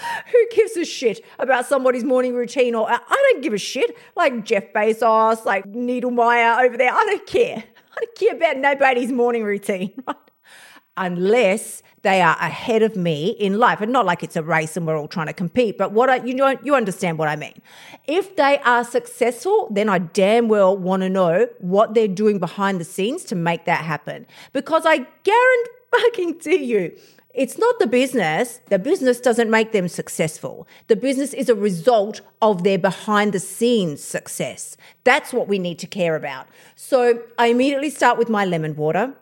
Who 0.32 0.48
gives 0.56 0.76
a 0.78 0.86
shit 0.86 1.24
about 1.40 1.66
somebody's 1.66 2.04
morning 2.04 2.34
routine? 2.34 2.76
Or 2.76 2.90
I 2.90 3.32
don't 3.32 3.42
give 3.42 3.54
a 3.54 3.58
shit. 3.58 3.96
Like 4.16 4.44
Jeff 4.46 4.74
Bezos, 4.74 5.46
like 5.46 5.66
Needlemeyer 5.66 6.64
over 6.66 6.78
there. 6.78 6.94
I 6.94 7.06
don't 7.06 7.26
care. 7.26 7.64
I 7.96 8.00
don't 8.00 8.16
care 8.16 8.36
about 8.36 8.58
nobody's 8.58 9.12
morning 9.12 9.44
routine, 9.44 9.94
right? 10.08 10.16
Unless 10.96 11.82
they 12.04 12.22
are 12.22 12.36
ahead 12.40 12.84
of 12.84 12.96
me 12.96 13.30
in 13.30 13.58
life, 13.58 13.82
and 13.82 13.92
not 13.92 14.06
like 14.06 14.24
it's 14.24 14.36
a 14.36 14.44
race 14.44 14.78
and 14.78 14.86
we're 14.86 14.98
all 14.98 15.08
trying 15.08 15.28
to 15.28 15.34
compete. 15.34 15.78
But 15.78 15.92
what 15.92 16.10
I, 16.10 16.18
you 16.18 16.36
know, 16.36 16.58
you 16.64 16.76
understand 16.76 17.18
what 17.18 17.30
I 17.30 17.36
mean. 17.36 17.62
If 18.06 18.36
they 18.36 18.60
are 18.60 18.84
successful, 18.84 19.70
then 19.72 19.90
I 19.90 20.00
damn 20.00 20.50
well 20.50 20.78
want 20.78 21.02
to 21.02 21.10
know 21.10 21.48
what 21.60 21.94
they're 21.94 22.08
doing 22.08 22.40
behind 22.40 22.80
the 22.80 22.84
scenes 22.84 23.24
to 23.26 23.36
make 23.36 23.66
that 23.66 23.86
happen. 23.86 24.28
Because 24.52 24.84
I 24.86 25.08
guarantee 25.24 26.64
you, 26.64 26.92
it's 27.34 27.58
not 27.58 27.80
the 27.80 27.88
business. 27.88 28.60
The 28.70 28.78
business 28.78 29.20
doesn't 29.20 29.50
make 29.50 29.72
them 29.72 29.88
successful. 29.88 30.68
The 30.88 30.96
business 30.96 31.34
is 31.34 31.50
a 31.50 31.56
result 31.56 32.22
of 32.42 32.64
their 32.64 32.78
behind 32.78 33.34
the 33.34 33.40
scenes 33.40 34.04
success. 34.04 34.78
That's 35.04 35.34
what 35.34 35.48
we 35.48 35.58
need 35.58 35.80
to 35.80 35.88
care 35.88 36.16
about. 36.16 36.48
So 36.76 37.24
I 37.40 37.48
immediately 37.48 37.90
start 37.90 38.20
with 38.20 38.30
my 38.30 38.46
lemon 38.46 38.76
water. 38.76 39.16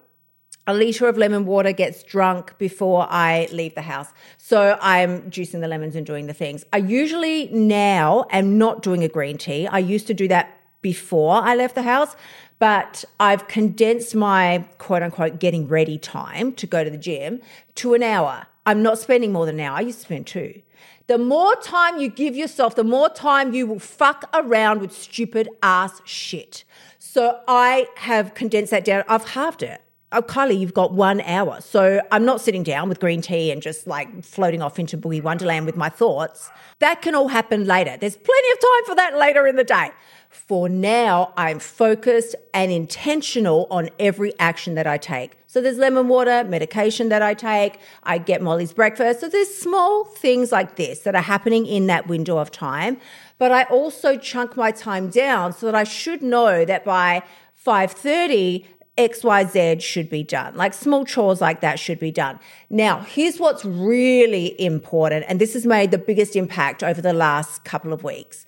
A 0.68 0.74
liter 0.74 1.08
of 1.08 1.18
lemon 1.18 1.46
water 1.46 1.72
gets 1.72 2.04
drunk 2.04 2.58
before 2.58 3.08
I 3.10 3.48
leave 3.52 3.76
the 3.76 3.82
house. 3.82 4.10
So 4.38 4.78
I'm 4.82 5.32
juicing 5.32 5.62
the 5.62 5.68
lemons 5.68 5.96
and 5.96 6.06
doing 6.06 6.28
the 6.28 6.34
things. 6.34 6.66
I 6.72 6.78
usually 6.78 7.48
now 7.48 8.26
am 8.30 8.58
not 8.58 8.84
doing 8.84 9.04
a 9.04 9.08
green 9.08 9.38
tea. 9.38 9.68
I 9.68 9.80
used 9.80 10.06
to 10.08 10.14
do 10.14 10.28
that 10.28 10.58
before 10.82 11.36
I 11.36 11.56
left 11.56 11.76
the 11.76 11.84
house 11.84 12.16
but 12.62 13.04
I've 13.20 13.48
condensed 13.48 14.14
my 14.14 14.64
quote 14.78 15.02
unquote 15.02 15.40
getting 15.40 15.68
ready 15.68 15.98
time 15.98 16.54
to 16.54 16.68
go 16.68 16.84
to 16.84 16.92
the 16.92 16.98
gym 16.98 17.42
to 17.74 17.96
an 17.96 18.04
hour. 18.04 18.46
I'm 18.68 18.84
not 18.84 19.00
spending 19.00 19.32
more 19.32 19.48
than 19.48 19.60
an 19.60 19.66
hour. 19.66 19.78
I 19.78 19.82
used 19.82 19.98
to 19.98 20.06
spend 20.06 20.28
two. 20.28 20.62
The 21.08 21.18
more 21.18 21.56
time 21.56 22.00
you 22.00 22.08
give 22.08 22.36
yourself, 22.36 22.76
the 22.76 22.84
more 22.84 23.10
time 23.10 23.56
you 23.56 23.66
will 23.66 23.80
fuck 23.80 24.30
around 24.32 24.80
with 24.80 24.94
stupid 24.94 25.50
ass 25.64 26.04
shit. 26.06 26.64
So 27.00 27.40
I 27.48 27.88
have 27.96 28.36
condensed 28.36 28.70
that 28.70 28.86
down. 28.86 29.06
I've 29.08 29.30
halved 29.30 29.64
it. 29.64 29.82
Oh, 30.12 30.22
Kylie, 30.22 30.60
you've 30.60 30.74
got 30.74 30.94
one 30.94 31.22
hour. 31.22 31.62
So 31.62 32.02
I'm 32.12 32.26
not 32.26 32.42
sitting 32.42 32.62
down 32.62 32.90
with 32.90 33.00
green 33.00 33.22
tea 33.22 33.50
and 33.50 33.62
just 33.62 33.88
like 33.88 34.24
floating 34.24 34.62
off 34.62 34.78
into 34.78 35.00
boogie 35.00 35.24
wonderland 35.24 35.66
with 35.66 35.78
my 35.78 35.90
thoughts. 35.90 36.52
That 36.78 37.02
can 37.02 37.16
all 37.16 37.30
happen 37.30 37.66
later. 37.66 37.98
There's 37.98 38.18
plenty 38.18 38.52
of 38.52 38.60
time 38.60 38.86
for 38.86 38.96
that 38.96 39.18
later 39.18 39.48
in 39.48 39.56
the 39.56 39.64
day. 39.64 39.90
For 40.32 40.70
now, 40.70 41.34
I'm 41.36 41.60
focused 41.60 42.36
and 42.54 42.72
intentional 42.72 43.68
on 43.70 43.90
every 44.00 44.32
action 44.40 44.76
that 44.76 44.88
I 44.88 44.98
take. 44.98 45.38
So 45.46 45.60
there's 45.60 45.78
lemon 45.78 46.08
water, 46.08 46.46
medication 46.46 47.10
that 47.10 47.22
I 47.22 47.34
take, 47.34 47.80
I 48.04 48.18
get 48.18 48.42
Molly's 48.42 48.72
breakfast. 48.72 49.20
So 49.20 49.28
there's 49.28 49.54
small 49.54 50.06
things 50.06 50.54
like 50.54 50.78
this 50.78 51.00
that 51.00 51.16
are 51.16 51.22
happening 51.22 51.66
in 51.66 51.88
that 51.88 52.08
window 52.08 52.38
of 52.38 52.50
time. 52.50 52.96
But 53.40 53.52
I 53.52 53.64
also 53.64 54.18
chunk 54.18 54.56
my 54.56 54.72
time 54.72 55.10
down 55.10 55.52
so 55.52 55.66
that 55.66 55.76
I 55.76 55.84
should 55.84 56.22
know 56.22 56.64
that 56.64 56.86
by 56.86 57.24
5:30 57.54 58.66
XYZ 58.98 59.82
should 59.82 60.10
be 60.10 60.24
done. 60.24 60.56
Like 60.56 60.74
small 60.74 61.04
chores 61.04 61.42
like 61.42 61.60
that 61.60 61.78
should 61.78 62.00
be 62.00 62.12
done. 62.12 62.40
Now, 62.70 63.02
here's 63.02 63.38
what's 63.38 63.66
really 63.66 64.60
important, 64.62 65.26
and 65.28 65.42
this 65.42 65.56
has 65.56 65.66
made 65.66 65.92
the 65.92 65.98
biggest 65.98 66.38
impact 66.38 66.84
over 66.84 67.02
the 67.02 67.14
last 67.14 67.66
couple 67.66 67.92
of 67.92 68.02
weeks 68.02 68.46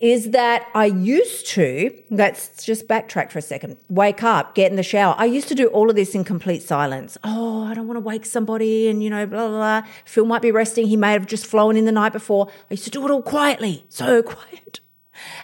is 0.00 0.30
that 0.30 0.66
I 0.74 0.86
used 0.86 1.46
to, 1.48 1.94
let's 2.08 2.64
just 2.64 2.88
backtrack 2.88 3.30
for 3.30 3.38
a 3.38 3.42
second, 3.42 3.76
wake 3.88 4.22
up, 4.22 4.54
get 4.54 4.70
in 4.70 4.76
the 4.76 4.82
shower. 4.82 5.14
I 5.18 5.26
used 5.26 5.46
to 5.48 5.54
do 5.54 5.66
all 5.68 5.90
of 5.90 5.96
this 5.96 6.14
in 6.14 6.24
complete 6.24 6.62
silence. 6.62 7.18
Oh, 7.22 7.64
I 7.64 7.74
don't 7.74 7.86
want 7.86 7.96
to 7.96 8.00
wake 8.00 8.24
somebody 8.24 8.88
and, 8.88 9.02
you 9.02 9.10
know, 9.10 9.26
blah, 9.26 9.48
blah, 9.48 9.56
blah. 9.56 9.88
Phil 10.06 10.24
might 10.24 10.42
be 10.42 10.50
resting. 10.50 10.86
He 10.86 10.96
may 10.96 11.12
have 11.12 11.26
just 11.26 11.46
flown 11.46 11.76
in 11.76 11.84
the 11.84 11.92
night 11.92 12.14
before. 12.14 12.48
I 12.48 12.74
used 12.74 12.84
to 12.84 12.90
do 12.90 13.04
it 13.06 13.10
all 13.10 13.22
quietly, 13.22 13.84
so 13.90 14.22
quiet. 14.24 14.80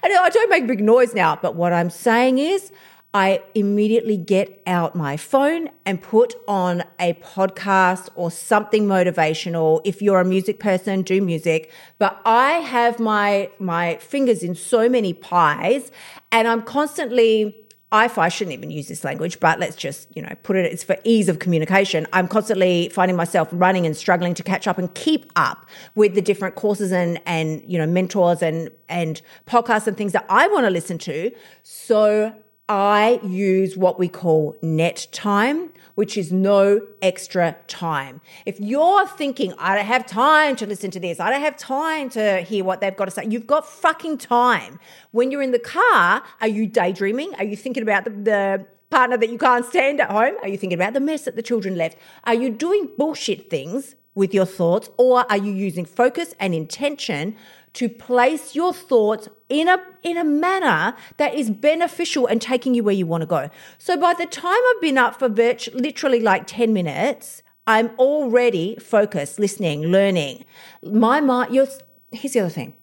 And 0.02 0.12
I 0.12 0.30
don't 0.30 0.48
make 0.48 0.66
big 0.66 0.80
noise 0.80 1.14
now, 1.14 1.36
but 1.36 1.54
what 1.54 1.74
I'm 1.74 1.90
saying 1.90 2.38
is 2.38 2.72
I 3.16 3.42
immediately 3.54 4.18
get 4.18 4.60
out 4.66 4.94
my 4.94 5.16
phone 5.16 5.70
and 5.86 6.02
put 6.02 6.34
on 6.46 6.84
a 7.00 7.14
podcast 7.14 8.10
or 8.14 8.30
something 8.30 8.86
motivational. 8.86 9.80
If 9.86 10.02
you're 10.02 10.20
a 10.20 10.24
music 10.24 10.60
person, 10.60 11.00
do 11.00 11.22
music. 11.22 11.72
But 11.98 12.20
I 12.26 12.58
have 12.58 13.00
my 13.00 13.48
my 13.58 13.96
fingers 13.96 14.42
in 14.42 14.54
so 14.54 14.90
many 14.90 15.14
pies 15.14 15.90
and 16.30 16.46
I'm 16.46 16.60
constantly 16.60 17.56
I, 17.90 18.10
I 18.18 18.28
shouldn't 18.28 18.52
even 18.52 18.70
use 18.70 18.88
this 18.88 19.02
language, 19.02 19.40
but 19.40 19.60
let's 19.60 19.76
just, 19.76 20.14
you 20.14 20.20
know, 20.20 20.34
put 20.42 20.56
it, 20.56 20.70
it's 20.70 20.82
for 20.82 20.98
ease 21.04 21.30
of 21.30 21.38
communication. 21.38 22.06
I'm 22.12 22.28
constantly 22.28 22.90
finding 22.90 23.16
myself 23.16 23.48
running 23.50 23.86
and 23.86 23.96
struggling 23.96 24.34
to 24.34 24.42
catch 24.42 24.66
up 24.66 24.76
and 24.76 24.92
keep 24.94 25.30
up 25.36 25.66
with 25.94 26.14
the 26.14 26.20
different 26.20 26.56
courses 26.56 26.92
and, 26.92 27.18
and, 27.24 27.62
you 27.66 27.78
know, 27.78 27.86
mentors 27.86 28.42
and, 28.42 28.70
and 28.88 29.22
podcasts 29.46 29.86
and 29.86 29.96
things 29.96 30.12
that 30.12 30.26
I 30.28 30.48
want 30.48 30.66
to 30.66 30.70
listen 30.70 30.98
to. 30.98 31.30
So 31.62 32.34
I 32.68 33.20
use 33.22 33.76
what 33.76 33.96
we 33.98 34.08
call 34.08 34.56
net 34.60 35.06
time, 35.12 35.70
which 35.94 36.16
is 36.16 36.32
no 36.32 36.80
extra 37.00 37.56
time. 37.68 38.20
If 38.44 38.58
you're 38.58 39.06
thinking, 39.06 39.54
I 39.56 39.76
don't 39.76 39.86
have 39.86 40.04
time 40.04 40.56
to 40.56 40.66
listen 40.66 40.90
to 40.90 41.00
this, 41.00 41.20
I 41.20 41.30
don't 41.30 41.42
have 41.42 41.56
time 41.56 42.10
to 42.10 42.40
hear 42.40 42.64
what 42.64 42.80
they've 42.80 42.96
got 42.96 43.04
to 43.04 43.12
say, 43.12 43.24
you've 43.26 43.46
got 43.46 43.68
fucking 43.68 44.18
time. 44.18 44.80
When 45.12 45.30
you're 45.30 45.42
in 45.42 45.52
the 45.52 45.60
car, 45.60 46.24
are 46.40 46.48
you 46.48 46.66
daydreaming? 46.66 47.34
Are 47.36 47.44
you 47.44 47.56
thinking 47.56 47.84
about 47.84 48.04
the, 48.04 48.10
the 48.10 48.66
partner 48.90 49.16
that 49.16 49.30
you 49.30 49.38
can't 49.38 49.64
stand 49.64 50.00
at 50.00 50.10
home? 50.10 50.34
Are 50.42 50.48
you 50.48 50.56
thinking 50.56 50.78
about 50.78 50.92
the 50.92 51.00
mess 51.00 51.22
that 51.22 51.36
the 51.36 51.42
children 51.42 51.76
left? 51.76 51.96
Are 52.24 52.34
you 52.34 52.50
doing 52.50 52.90
bullshit 52.98 53.48
things 53.48 53.94
with 54.16 54.34
your 54.34 54.46
thoughts 54.46 54.90
or 54.96 55.30
are 55.30 55.36
you 55.36 55.52
using 55.52 55.84
focus 55.84 56.34
and 56.40 56.52
intention 56.52 57.36
to 57.74 57.88
place 57.90 58.54
your 58.54 58.72
thoughts 58.72 59.28
in 59.50 59.68
a 59.68 59.78
in 60.02 60.16
a 60.16 60.24
manner 60.24 60.96
that 61.18 61.34
is 61.34 61.50
beneficial 61.50 62.26
and 62.26 62.40
taking 62.40 62.74
you 62.74 62.82
where 62.82 62.94
you 62.94 63.06
want 63.06 63.20
to 63.20 63.26
go. 63.26 63.50
So 63.76 63.96
by 63.98 64.14
the 64.14 64.26
time 64.26 64.58
I've 64.70 64.80
been 64.80 64.96
up 64.96 65.18
for 65.18 65.28
virtually 65.28 65.78
literally 65.80 66.20
like 66.20 66.46
10 66.46 66.72
minutes, 66.72 67.42
I'm 67.66 67.90
already 67.98 68.76
focused, 68.76 69.38
listening, 69.38 69.82
learning. 69.82 70.44
My 70.82 71.20
mind, 71.20 71.54
you're, 71.54 71.68
here's 72.12 72.32
the 72.32 72.40
other 72.40 72.48
thing. 72.48 72.74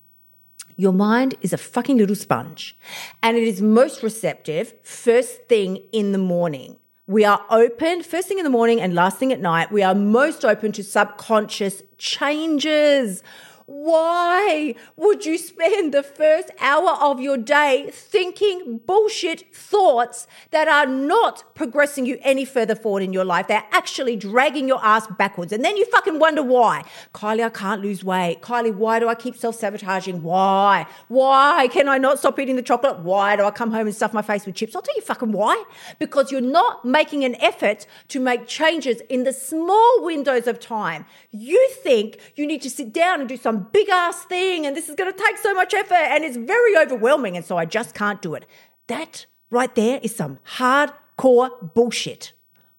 Your 0.75 0.93
mind 0.93 1.35
is 1.41 1.53
a 1.53 1.57
fucking 1.57 1.97
little 1.97 2.15
sponge 2.15 2.77
and 3.23 3.35
it 3.35 3.43
is 3.43 3.61
most 3.61 4.03
receptive 4.03 4.73
first 4.83 5.47
thing 5.47 5.77
in 5.91 6.11
the 6.11 6.17
morning. 6.17 6.77
We 7.13 7.25
are 7.25 7.45
open 7.51 8.01
first 8.01 8.27
thing 8.27 8.39
in 8.39 8.43
the 8.43 8.49
morning 8.49 8.81
and 8.81 8.95
last 8.95 9.17
thing 9.19 9.31
at 9.31 9.39
night. 9.39 9.71
We 9.71 9.83
are 9.83 9.93
most 9.93 10.43
open 10.43 10.71
to 10.71 10.83
subconscious 10.83 11.83
changes. 11.99 13.21
Why 13.65 14.75
would 14.97 15.25
you 15.25 15.37
spend 15.37 15.93
the 15.93 16.03
first 16.03 16.51
hour 16.59 16.97
of 16.99 17.21
your 17.21 17.37
day 17.37 17.89
thinking 17.91 18.79
bullshit 18.85 19.55
thoughts 19.55 20.27
that 20.51 20.67
are 20.67 20.85
not 20.85 21.55
progressing 21.55 22.05
you 22.05 22.19
any 22.21 22.43
further 22.43 22.75
forward 22.75 23.03
in 23.03 23.13
your 23.13 23.23
life? 23.23 23.47
They're 23.47 23.63
actually 23.71 24.17
dragging 24.17 24.67
your 24.67 24.83
ass 24.83 25.07
backwards. 25.07 25.53
And 25.53 25.63
then 25.63 25.77
you 25.77 25.85
fucking 25.85 26.19
wonder 26.19 26.43
why. 26.43 26.83
Kylie, 27.13 27.45
I 27.45 27.49
can't 27.49 27.81
lose 27.81 28.03
weight. 28.03 28.41
Kylie, 28.41 28.75
why 28.75 28.99
do 28.99 29.07
I 29.07 29.15
keep 29.15 29.35
self 29.35 29.55
sabotaging? 29.55 30.23
Why? 30.23 30.85
Why 31.07 31.69
can 31.71 31.87
I 31.87 31.97
not 31.97 32.19
stop 32.19 32.39
eating 32.39 32.57
the 32.57 32.61
chocolate? 32.61 32.99
Why 32.99 33.35
do 33.35 33.43
I 33.43 33.51
come 33.51 33.71
home 33.71 33.87
and 33.87 33.95
stuff 33.95 34.13
my 34.13 34.21
face 34.21 34.45
with 34.45 34.55
chips? 34.55 34.75
I'll 34.75 34.81
tell 34.81 34.95
you 34.95 35.01
fucking 35.01 35.31
why. 35.31 35.63
Because 35.99 36.31
you're 36.31 36.41
not 36.41 36.83
making 36.83 37.23
an 37.23 37.35
effort 37.35 37.85
to 38.09 38.19
make 38.19 38.45
changes 38.45 39.01
in 39.09 39.23
the 39.23 39.33
small 39.33 40.03
windows 40.03 40.47
of 40.47 40.59
time. 40.59 41.05
You 41.31 41.69
think 41.81 42.19
you 42.35 42.45
need 42.45 42.61
to 42.63 42.69
sit 42.69 42.91
down 42.91 43.21
and 43.21 43.29
do 43.29 43.37
some 43.37 43.52
some 43.53 43.67
big 43.71 43.89
ass 43.89 44.23
thing 44.25 44.65
and 44.65 44.75
this 44.75 44.89
is 44.89 44.95
going 44.95 45.11
to 45.11 45.17
take 45.17 45.37
so 45.37 45.53
much 45.53 45.73
effort 45.73 45.93
and 45.93 46.23
it's 46.23 46.37
very 46.37 46.75
overwhelming 46.77 47.37
and 47.37 47.45
so 47.45 47.57
I 47.57 47.65
just 47.65 47.93
can't 47.93 48.21
do 48.21 48.33
it. 48.33 48.45
That 48.87 49.25
right 49.49 49.73
there 49.75 49.99
is 50.01 50.15
some 50.15 50.39
hardcore 50.57 51.73
bullshit. 51.73 52.33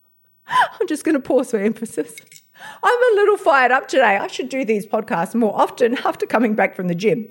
I'm 0.46 0.86
just 0.86 1.04
going 1.04 1.14
to 1.14 1.20
pause 1.20 1.52
for 1.52 1.58
emphasis. 1.58 2.16
I'm 2.82 2.98
a 3.12 3.16
little 3.16 3.36
fired 3.36 3.70
up 3.70 3.88
today. 3.88 4.16
I 4.16 4.26
should 4.26 4.48
do 4.48 4.64
these 4.64 4.86
podcasts 4.86 5.34
more 5.34 5.54
often 5.54 5.96
after 6.04 6.26
coming 6.26 6.54
back 6.54 6.74
from 6.74 6.88
the 6.88 6.94
gym. 6.94 7.28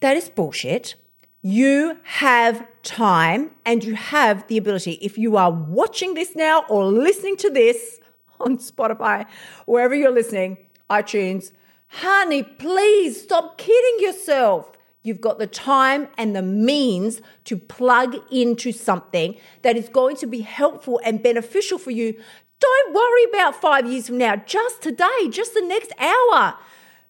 That 0.00 0.16
is 0.16 0.28
bullshit. 0.28 0.96
You 1.42 1.98
have 2.02 2.66
time 2.82 3.52
and 3.64 3.84
you 3.84 3.94
have 3.94 4.46
the 4.48 4.58
ability. 4.58 4.92
If 5.02 5.16
you 5.16 5.36
are 5.36 5.50
watching 5.52 6.14
this 6.14 6.34
now 6.34 6.64
or 6.68 6.84
listening 6.84 7.36
to 7.38 7.50
this 7.50 8.00
on 8.40 8.58
Spotify, 8.58 9.26
wherever 9.66 9.94
you're 9.94 10.10
listening, 10.10 10.58
iTunes, 10.90 11.52
Honey, 11.92 12.44
please 12.44 13.20
stop 13.20 13.58
kidding 13.58 14.04
yourself. 14.04 14.70
You've 15.02 15.20
got 15.20 15.38
the 15.38 15.46
time 15.46 16.08
and 16.16 16.36
the 16.36 16.42
means 16.42 17.20
to 17.44 17.56
plug 17.56 18.16
into 18.30 18.70
something 18.70 19.36
that 19.62 19.76
is 19.76 19.88
going 19.88 20.16
to 20.16 20.26
be 20.26 20.42
helpful 20.42 21.00
and 21.04 21.22
beneficial 21.22 21.78
for 21.78 21.90
you. 21.90 22.14
Don't 22.60 22.94
worry 22.94 23.24
about 23.30 23.60
five 23.60 23.90
years 23.90 24.06
from 24.06 24.18
now, 24.18 24.36
just 24.36 24.82
today, 24.82 25.28
just 25.30 25.54
the 25.54 25.62
next 25.62 25.92
hour. 25.98 26.56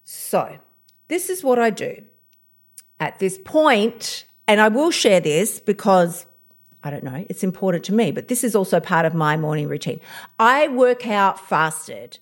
So, 0.02 0.58
this 1.08 1.28
is 1.28 1.44
what 1.44 1.58
I 1.58 1.70
do. 1.70 2.02
At 2.98 3.18
this 3.18 3.38
point, 3.44 4.24
and 4.48 4.60
I 4.60 4.68
will 4.68 4.90
share 4.90 5.20
this 5.20 5.60
because 5.60 6.26
I 6.82 6.90
don't 6.90 7.04
know, 7.04 7.26
it's 7.28 7.44
important 7.44 7.84
to 7.84 7.92
me, 7.92 8.12
but 8.12 8.28
this 8.28 8.42
is 8.42 8.56
also 8.56 8.80
part 8.80 9.04
of 9.04 9.12
my 9.12 9.36
morning 9.36 9.68
routine. 9.68 10.00
I 10.38 10.68
work 10.68 11.06
out 11.06 11.38
fasted. 11.38 12.18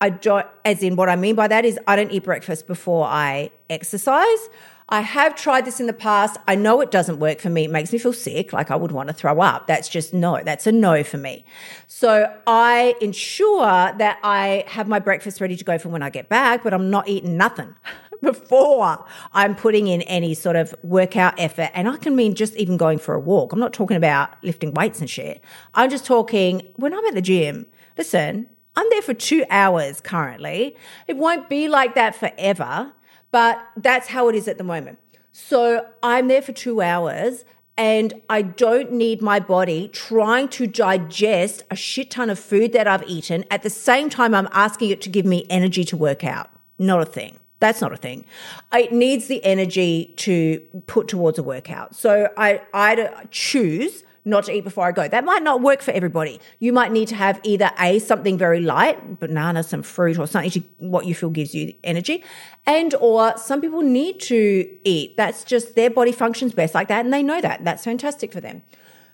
I 0.00 0.10
don't, 0.10 0.46
as 0.64 0.82
in 0.82 0.96
what 0.96 1.08
I 1.08 1.16
mean 1.16 1.34
by 1.34 1.48
that 1.48 1.64
is 1.64 1.78
I 1.86 1.96
don't 1.96 2.10
eat 2.10 2.24
breakfast 2.24 2.66
before 2.66 3.06
I 3.06 3.50
exercise. 3.70 4.48
I 4.88 5.00
have 5.00 5.34
tried 5.34 5.64
this 5.64 5.80
in 5.80 5.86
the 5.86 5.94
past. 5.94 6.36
I 6.46 6.56
know 6.56 6.82
it 6.82 6.90
doesn't 6.90 7.18
work 7.18 7.40
for 7.40 7.48
me. 7.48 7.64
It 7.64 7.70
makes 7.70 7.90
me 7.90 7.98
feel 7.98 8.12
sick, 8.12 8.52
like 8.52 8.70
I 8.70 8.76
would 8.76 8.92
want 8.92 9.08
to 9.08 9.14
throw 9.14 9.40
up. 9.40 9.66
That's 9.66 9.88
just 9.88 10.12
no, 10.12 10.42
that's 10.44 10.66
a 10.66 10.72
no 10.72 11.02
for 11.02 11.16
me. 11.16 11.44
So 11.86 12.32
I 12.46 12.94
ensure 13.00 13.64
that 13.64 14.18
I 14.22 14.64
have 14.66 14.86
my 14.86 14.98
breakfast 14.98 15.40
ready 15.40 15.56
to 15.56 15.64
go 15.64 15.78
for 15.78 15.88
when 15.88 16.02
I 16.02 16.10
get 16.10 16.28
back, 16.28 16.62
but 16.62 16.74
I'm 16.74 16.90
not 16.90 17.08
eating 17.08 17.38
nothing 17.38 17.74
before 18.22 19.06
I'm 19.32 19.54
putting 19.54 19.86
in 19.88 20.02
any 20.02 20.34
sort 20.34 20.56
of 20.56 20.74
workout 20.82 21.40
effort. 21.40 21.70
And 21.72 21.88
I 21.88 21.96
can 21.96 22.14
mean 22.14 22.34
just 22.34 22.54
even 22.56 22.76
going 22.76 22.98
for 22.98 23.14
a 23.14 23.20
walk. 23.20 23.54
I'm 23.54 23.60
not 23.60 23.72
talking 23.72 23.96
about 23.96 24.30
lifting 24.44 24.74
weights 24.74 25.00
and 25.00 25.08
shit. 25.08 25.42
I'm 25.72 25.88
just 25.88 26.04
talking 26.04 26.60
when 26.76 26.92
I'm 26.92 27.04
at 27.06 27.14
the 27.14 27.22
gym. 27.22 27.64
Listen, 27.96 28.48
I'm 28.76 28.86
there 28.90 29.02
for 29.02 29.14
two 29.14 29.44
hours 29.50 30.00
currently. 30.00 30.76
It 31.06 31.16
won't 31.16 31.48
be 31.48 31.68
like 31.68 31.94
that 31.94 32.14
forever, 32.14 32.92
but 33.30 33.64
that's 33.76 34.08
how 34.08 34.28
it 34.28 34.34
is 34.34 34.48
at 34.48 34.58
the 34.58 34.64
moment. 34.64 34.98
So 35.32 35.86
I'm 36.02 36.28
there 36.28 36.42
for 36.42 36.52
two 36.52 36.80
hours 36.80 37.44
and 37.76 38.14
I 38.30 38.42
don't 38.42 38.92
need 38.92 39.20
my 39.20 39.40
body 39.40 39.88
trying 39.88 40.48
to 40.50 40.66
digest 40.66 41.64
a 41.70 41.76
shit 41.76 42.10
ton 42.10 42.30
of 42.30 42.38
food 42.38 42.72
that 42.72 42.86
I've 42.86 43.02
eaten 43.08 43.44
at 43.50 43.62
the 43.62 43.70
same 43.70 44.08
time 44.08 44.34
I'm 44.34 44.48
asking 44.52 44.90
it 44.90 45.00
to 45.02 45.08
give 45.08 45.26
me 45.26 45.46
energy 45.50 45.84
to 45.86 45.96
work 45.96 46.22
out. 46.22 46.50
Not 46.78 47.00
a 47.00 47.06
thing. 47.06 47.38
That's 47.58 47.80
not 47.80 47.92
a 47.92 47.96
thing. 47.96 48.26
It 48.72 48.92
needs 48.92 49.26
the 49.26 49.42
energy 49.44 50.14
to 50.18 50.60
put 50.86 51.08
towards 51.08 51.38
a 51.38 51.42
workout. 51.42 51.94
So 51.94 52.28
I, 52.36 52.60
I 52.72 53.26
choose 53.30 54.04
not 54.24 54.44
to 54.44 54.52
eat 54.52 54.64
before 54.64 54.86
I 54.86 54.92
go. 54.92 55.06
That 55.06 55.24
might 55.24 55.42
not 55.42 55.60
work 55.60 55.82
for 55.82 55.90
everybody. 55.90 56.40
You 56.58 56.72
might 56.72 56.92
need 56.92 57.08
to 57.08 57.14
have 57.14 57.40
either 57.42 57.70
a 57.78 57.98
something 57.98 58.38
very 58.38 58.60
light, 58.60 59.20
banana, 59.20 59.62
some 59.62 59.82
fruit, 59.82 60.18
or 60.18 60.26
something 60.26 60.50
to, 60.52 60.60
what 60.78 61.06
you 61.06 61.14
feel 61.14 61.30
gives 61.30 61.54
you 61.54 61.74
energy, 61.84 62.24
and 62.66 62.94
or 62.94 63.36
some 63.36 63.60
people 63.60 63.82
need 63.82 64.20
to 64.20 64.68
eat. 64.84 65.16
That's 65.16 65.44
just 65.44 65.74
their 65.74 65.90
body 65.90 66.12
functions 66.12 66.52
best 66.52 66.74
like 66.74 66.88
that, 66.88 67.04
and 67.04 67.12
they 67.12 67.22
know 67.22 67.40
that. 67.40 67.64
That's 67.64 67.84
fantastic 67.84 68.32
for 68.32 68.40
them. 68.40 68.62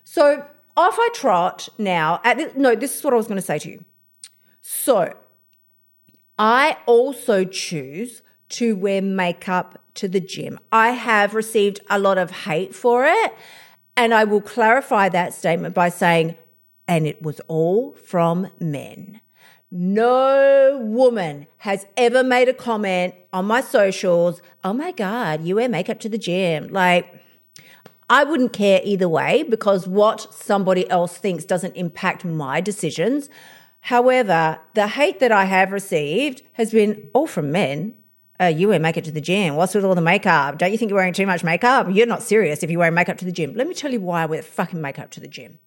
So 0.05 0.47
off 0.77 0.97
I 0.99 1.11
trot 1.15 1.69
now. 1.79 2.21
At 2.25 2.37
this, 2.37 2.53
no, 2.57 2.75
this 2.75 2.97
is 2.97 3.05
what 3.05 3.13
I 3.13 3.17
was 3.17 3.27
going 3.27 3.37
to 3.37 3.43
say 3.43 3.59
to 3.59 3.71
you. 3.71 3.85
So 4.63 5.15
I 6.39 6.79
also 6.87 7.45
choose 7.45 8.23
to 8.51 8.75
wear 8.77 9.03
makeup 9.03 9.83
to 9.95 10.09
the 10.09 10.21
gym. 10.21 10.59
I 10.73 10.91
have 10.91 11.35
received 11.35 11.81
a 11.89 11.99
lot 11.99 12.19
of 12.19 12.31
hate 12.31 12.75
for 12.75 13.05
it. 13.05 13.35
And 14.01 14.15
I 14.15 14.25
will 14.25 14.41
clarify 14.41 15.11
that 15.11 15.35
statement 15.35 15.75
by 15.75 15.91
saying, 15.91 16.37
and 16.89 17.07
it 17.07 17.21
was 17.21 17.39
all 17.49 17.93
from 17.97 18.49
men. 18.59 19.21
No 19.71 20.81
woman 20.83 21.47
has 21.59 21.87
ever 21.99 22.25
made 22.25 22.49
a 22.49 22.55
comment 22.55 23.13
on 23.31 23.45
my 23.45 23.61
socials, 23.61 24.41
oh 24.65 24.73
my 24.73 24.93
God, 24.93 25.45
you 25.45 25.57
wear 25.57 25.69
makeup 25.69 26.01
to 26.01 26.09
the 26.09 26.17
gym. 26.17 26.69
Like, 26.69 27.23
I 28.09 28.25
wouldn't 28.25 28.55
care 28.55 28.81
either 28.85 29.07
way 29.07 29.43
because 29.43 29.87
what 29.87 30.33
somebody 30.33 30.89
else 30.89 31.19
thinks 31.19 31.45
doesn't 31.45 31.77
impact 31.77 32.25
my 32.25 32.63
decisions. 32.63 33.29
However, 33.81 34.61
the 34.73 34.89
hate 34.89 35.21
that 35.21 35.31
I 35.31 35.45
have 35.45 35.73
received 35.73 36.41
has 36.55 36.73
been 36.73 37.07
all 37.13 37.27
from 37.27 37.53
men 37.53 37.97
uh, 38.41 38.47
you 38.47 38.69
wear 38.69 38.81
makeup 38.81 39.05
to 39.05 39.13
the 39.13 39.21
gym. 39.21 39.57
What's 39.57 39.75
with 39.75 39.85
all 39.85 39.95
the 39.95 40.01
makeup? 40.01 40.59
Don't 40.59 40.73
you 40.73 40.79
think 40.79 40.91
you're 40.91 40.97
wearing 40.97 41.13
too 41.13 41.27
much 41.27 41.45
makeup? 41.45 41.89
You're 41.91 42.07
not 42.07 42.23
serious 42.23 42.63
if 42.63 42.71
you're 42.71 42.79
wearing 42.79 42.95
makeup 42.95 43.19
to 43.19 43.25
the 43.25 43.33
gym. 43.33 43.55
Let 43.55 43.69
me 43.69 43.75
tell 43.75 43.93
you 43.93 44.01
why 44.01 44.23
I 44.23 44.27
wear 44.27 44.43
fucking 44.43 44.81
makeup 44.81 45.11
to 45.13 45.21
the 45.21 45.29
gym. 45.29 45.59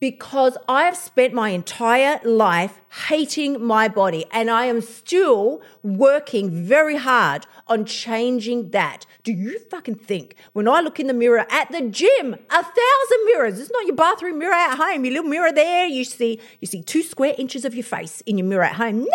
Because 0.00 0.56
I 0.66 0.84
have 0.84 0.96
spent 0.96 1.34
my 1.34 1.50
entire 1.50 2.18
life 2.24 2.80
hating 3.08 3.62
my 3.62 3.86
body 3.86 4.24
and 4.32 4.50
I 4.50 4.64
am 4.64 4.80
still 4.80 5.60
working 5.82 6.50
very 6.50 6.96
hard 6.96 7.46
on 7.66 7.84
changing 7.84 8.70
that. 8.70 9.04
Do 9.24 9.32
you 9.32 9.58
fucking 9.58 9.96
think 9.96 10.36
when 10.54 10.66
I 10.66 10.80
look 10.80 11.00
in 11.00 11.06
the 11.06 11.12
mirror 11.12 11.44
at 11.50 11.70
the 11.70 11.82
gym, 11.82 12.32
a 12.32 12.62
thousand 12.62 13.26
mirrors, 13.26 13.60
it's 13.60 13.70
not 13.70 13.84
your 13.84 13.94
bathroom 13.94 14.38
mirror 14.38 14.54
at 14.54 14.76
home, 14.76 15.04
your 15.04 15.12
little 15.12 15.28
mirror 15.28 15.52
there, 15.52 15.86
you 15.86 16.04
see, 16.04 16.40
you 16.60 16.66
see 16.66 16.82
two 16.82 17.02
square 17.02 17.34
inches 17.36 17.66
of 17.66 17.74
your 17.74 17.84
face 17.84 18.22
in 18.22 18.38
your 18.38 18.46
mirror 18.46 18.64
at 18.64 18.76
home. 18.76 19.00
Nah, 19.00 19.06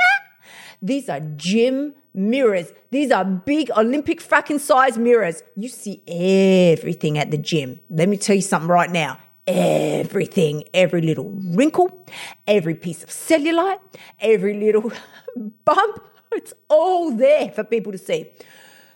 these 0.83 1.09
are 1.09 1.19
gym 1.19 1.95
mirrors. 2.15 2.71
These 2.91 3.11
are 3.11 3.25
big 3.25 3.69
Olympic 3.77 4.21
fucking 4.21 4.59
size 4.59 4.97
mirrors. 4.97 5.43
You 5.55 5.69
see 5.69 6.01
everything 6.07 7.17
at 7.17 7.31
the 7.31 7.37
gym. 7.37 7.79
Let 7.89 8.09
me 8.09 8.17
tell 8.17 8.35
you 8.35 8.41
something 8.41 8.69
right 8.69 8.89
now. 8.89 9.19
Everything, 9.47 10.63
every 10.73 11.01
little 11.01 11.31
wrinkle, 11.53 12.07
every 12.47 12.73
piece 12.73 13.03
of 13.03 13.09
cellulite, 13.09 13.79
every 14.19 14.55
little 14.55 14.91
bump, 15.65 15.99
it's 16.31 16.53
all 16.69 17.11
there 17.11 17.51
for 17.51 17.63
people 17.63 17.91
to 17.91 17.97
see. 17.97 18.31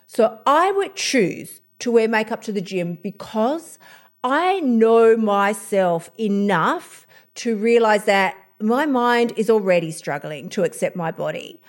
So 0.06 0.40
I 0.46 0.72
would 0.72 0.96
choose 0.96 1.60
to 1.80 1.92
wear 1.92 2.08
makeup 2.08 2.42
to 2.42 2.52
the 2.52 2.60
gym 2.60 2.98
because 3.02 3.78
I 4.24 4.60
know 4.60 5.16
myself 5.16 6.10
enough 6.18 7.06
to 7.36 7.56
realize 7.56 8.04
that 8.04 8.34
my 8.60 8.84
mind 8.84 9.32
is 9.36 9.48
already 9.48 9.90
struggling 9.90 10.50
to 10.50 10.64
accept 10.64 10.94
my 10.94 11.10
body. 11.10 11.60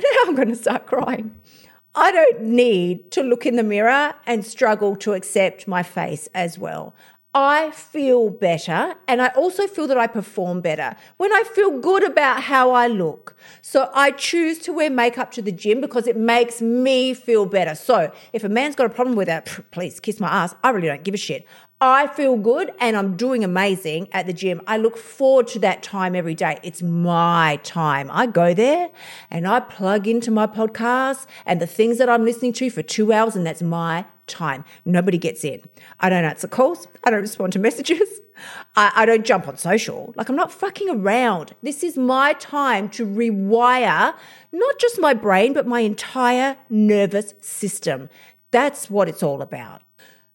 Now 0.12 0.28
I'm 0.28 0.34
going 0.34 0.48
to 0.48 0.56
start 0.56 0.86
crying. 0.86 1.34
I 1.94 2.12
don't 2.12 2.42
need 2.42 3.10
to 3.12 3.22
look 3.22 3.46
in 3.46 3.56
the 3.56 3.62
mirror 3.62 4.14
and 4.26 4.44
struggle 4.44 4.94
to 4.96 5.12
accept 5.12 5.66
my 5.66 5.82
face 5.82 6.28
as 6.34 6.58
well. 6.58 6.94
I 7.32 7.70
feel 7.70 8.28
better 8.28 8.94
and 9.06 9.22
I 9.22 9.28
also 9.28 9.68
feel 9.68 9.86
that 9.86 9.96
I 9.96 10.08
perform 10.08 10.60
better 10.60 10.96
when 11.16 11.32
I 11.32 11.44
feel 11.44 11.78
good 11.78 12.02
about 12.02 12.42
how 12.42 12.72
I 12.72 12.88
look. 12.88 13.36
So 13.62 13.88
I 13.94 14.10
choose 14.10 14.58
to 14.60 14.72
wear 14.72 14.90
makeup 14.90 15.30
to 15.32 15.42
the 15.42 15.52
gym 15.52 15.80
because 15.80 16.08
it 16.08 16.16
makes 16.16 16.60
me 16.60 17.14
feel 17.14 17.46
better. 17.46 17.76
So 17.76 18.12
if 18.32 18.42
a 18.42 18.48
man's 18.48 18.74
got 18.74 18.86
a 18.86 18.90
problem 18.90 19.16
with 19.16 19.28
that, 19.28 19.46
please 19.70 20.00
kiss 20.00 20.18
my 20.18 20.28
ass. 20.28 20.56
I 20.64 20.70
really 20.70 20.88
don't 20.88 21.04
give 21.04 21.14
a 21.14 21.18
shit. 21.18 21.46
I 21.82 22.08
feel 22.08 22.36
good 22.36 22.72
and 22.78 22.94
I'm 22.94 23.16
doing 23.16 23.42
amazing 23.42 24.08
at 24.12 24.26
the 24.26 24.34
gym. 24.34 24.60
I 24.66 24.76
look 24.76 24.98
forward 24.98 25.46
to 25.48 25.58
that 25.60 25.82
time 25.82 26.14
every 26.14 26.34
day. 26.34 26.58
It's 26.62 26.82
my 26.82 27.58
time. 27.62 28.10
I 28.12 28.26
go 28.26 28.52
there 28.52 28.90
and 29.30 29.48
I 29.48 29.60
plug 29.60 30.06
into 30.06 30.30
my 30.30 30.46
podcast 30.46 31.26
and 31.46 31.58
the 31.58 31.66
things 31.66 31.96
that 31.96 32.10
I'm 32.10 32.22
listening 32.22 32.52
to 32.54 32.68
for 32.68 32.82
two 32.82 33.14
hours, 33.14 33.34
and 33.34 33.46
that's 33.46 33.62
my 33.62 34.04
time. 34.26 34.66
Nobody 34.84 35.16
gets 35.16 35.42
in. 35.42 35.62
I 36.00 36.10
don't 36.10 36.24
answer 36.24 36.48
calls. 36.48 36.86
I 37.02 37.10
don't 37.10 37.22
respond 37.22 37.54
to 37.54 37.58
messages. 37.70 38.20
I, 38.76 38.92
I, 38.96 39.06
don't 39.06 39.24
jump 39.24 39.48
on 39.48 39.56
social. 39.56 40.12
Like 40.16 40.28
I'm 40.28 40.36
not 40.36 40.52
fucking 40.52 40.90
around. 40.90 41.54
This 41.62 41.82
is 41.82 41.96
my 41.96 42.34
time 42.34 42.90
to 42.90 43.06
rewire 43.06 44.14
not 44.52 44.78
just 44.78 45.00
my 45.00 45.14
brain, 45.14 45.54
but 45.54 45.66
my 45.66 45.80
entire 45.80 46.58
nervous 46.68 47.32
system. 47.40 48.10
That's 48.50 48.90
what 48.90 49.08
it's 49.08 49.22
all 49.22 49.40
about. 49.40 49.82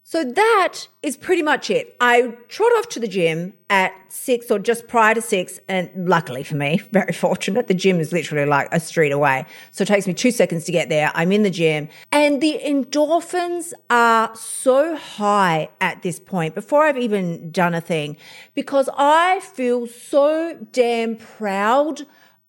So 0.08 0.24
that 0.24 0.88
is 1.02 1.18
pretty 1.18 1.42
much 1.42 1.72
it. 1.72 1.98
I 2.00 2.38
trot 2.48 2.72
off 2.78 2.90
to 2.90 3.00
the 3.00 3.08
gym 3.08 3.54
at 3.72 3.92
six 4.08 4.52
or 4.52 4.60
just 4.60 4.88
prior 4.88 5.16
to 5.16 5.22
six. 5.22 5.60
And 5.68 5.90
luckily 5.96 6.44
for 6.44 6.56
me, 6.56 6.78
very 6.92 7.12
fortunate, 7.12 7.66
the 7.66 7.74
gym 7.74 8.00
is 8.00 8.14
literally 8.14 8.46
like 8.46 8.68
a 8.72 8.80
street 8.80 9.12
away. 9.12 9.48
So 9.72 9.82
it 9.82 9.88
takes 9.88 10.06
me 10.06 10.14
two 10.14 10.30
seconds 10.30 10.66
to 10.66 10.72
get 10.72 10.90
there. 10.90 11.12
I'm 11.16 11.32
in 11.32 11.42
the 11.42 11.50
gym 11.50 11.90
and 12.12 12.40
the 12.40 12.62
endorphins 12.64 13.74
are 13.90 14.36
so 14.36 14.96
high 14.96 15.70
at 15.82 16.04
this 16.04 16.20
point 16.20 16.54
before 16.54 16.84
I've 16.84 17.00
even 17.00 17.50
done 17.50 17.74
a 17.74 17.82
thing 17.82 18.16
because 18.54 18.88
I 18.96 19.40
feel 19.40 19.88
so 19.88 20.56
damn 20.72 21.16
proud 21.16 22.06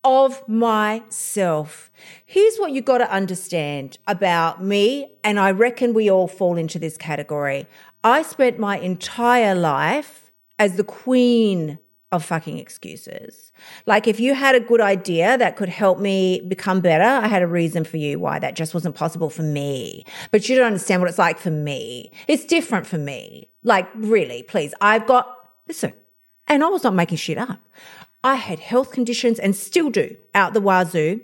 of 0.06 0.48
myself. 0.48 1.90
Here's 2.24 2.58
what 2.58 2.70
you 2.70 2.80
got 2.80 2.98
to 2.98 3.10
understand 3.10 3.98
about 4.06 4.62
me, 4.62 5.12
and 5.24 5.40
I 5.40 5.50
reckon 5.50 5.94
we 5.94 6.08
all 6.08 6.28
fall 6.28 6.56
into 6.56 6.78
this 6.78 6.96
category. 6.96 7.66
I 8.04 8.22
spent 8.22 8.60
my 8.60 8.78
entire 8.78 9.56
life 9.56 10.30
as 10.60 10.76
the 10.76 10.84
queen 10.84 11.80
of 12.12 12.24
fucking 12.24 12.58
excuses. 12.58 13.50
Like 13.84 14.06
if 14.06 14.20
you 14.20 14.34
had 14.34 14.54
a 14.54 14.60
good 14.60 14.80
idea 14.80 15.36
that 15.38 15.56
could 15.56 15.68
help 15.68 15.98
me 15.98 16.40
become 16.40 16.80
better, 16.80 17.02
I 17.02 17.26
had 17.26 17.42
a 17.42 17.48
reason 17.48 17.82
for 17.82 17.96
you 17.96 18.20
why 18.20 18.38
that 18.38 18.54
just 18.54 18.74
wasn't 18.74 18.94
possible 18.94 19.28
for 19.28 19.42
me. 19.42 20.04
But 20.30 20.48
you 20.48 20.54
don't 20.54 20.66
understand 20.66 21.02
what 21.02 21.08
it's 21.08 21.18
like 21.18 21.38
for 21.38 21.50
me. 21.50 22.12
It's 22.28 22.44
different 22.44 22.86
for 22.86 22.96
me. 22.96 23.50
Like 23.64 23.88
really, 23.96 24.44
please. 24.44 24.72
I've 24.80 25.08
got 25.08 25.36
listen, 25.66 25.94
and 26.46 26.62
I 26.62 26.68
was 26.68 26.84
not 26.84 26.94
making 26.94 27.18
shit 27.18 27.38
up. 27.38 27.58
I 28.26 28.34
had 28.34 28.58
health 28.58 28.90
conditions 28.90 29.38
and 29.38 29.54
still 29.54 29.88
do 29.88 30.16
out 30.34 30.52
the 30.52 30.60
wazoo. 30.60 31.20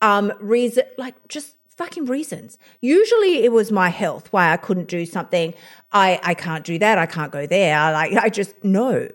Um, 0.00 0.32
reason, 0.38 0.84
like 0.96 1.16
just 1.26 1.56
fucking 1.76 2.04
reasons. 2.04 2.60
Usually 2.80 3.42
it 3.42 3.50
was 3.50 3.72
my 3.72 3.88
health, 3.88 4.32
why 4.32 4.52
I 4.52 4.56
couldn't 4.56 4.86
do 4.86 5.04
something. 5.04 5.52
I, 5.90 6.20
I 6.22 6.34
can't 6.34 6.64
do 6.64 6.78
that. 6.78 6.96
I 6.96 7.06
can't 7.06 7.32
go 7.32 7.44
there. 7.44 7.76
Like, 7.90 8.12
I 8.12 8.28
just, 8.28 8.54
no. 8.62 9.08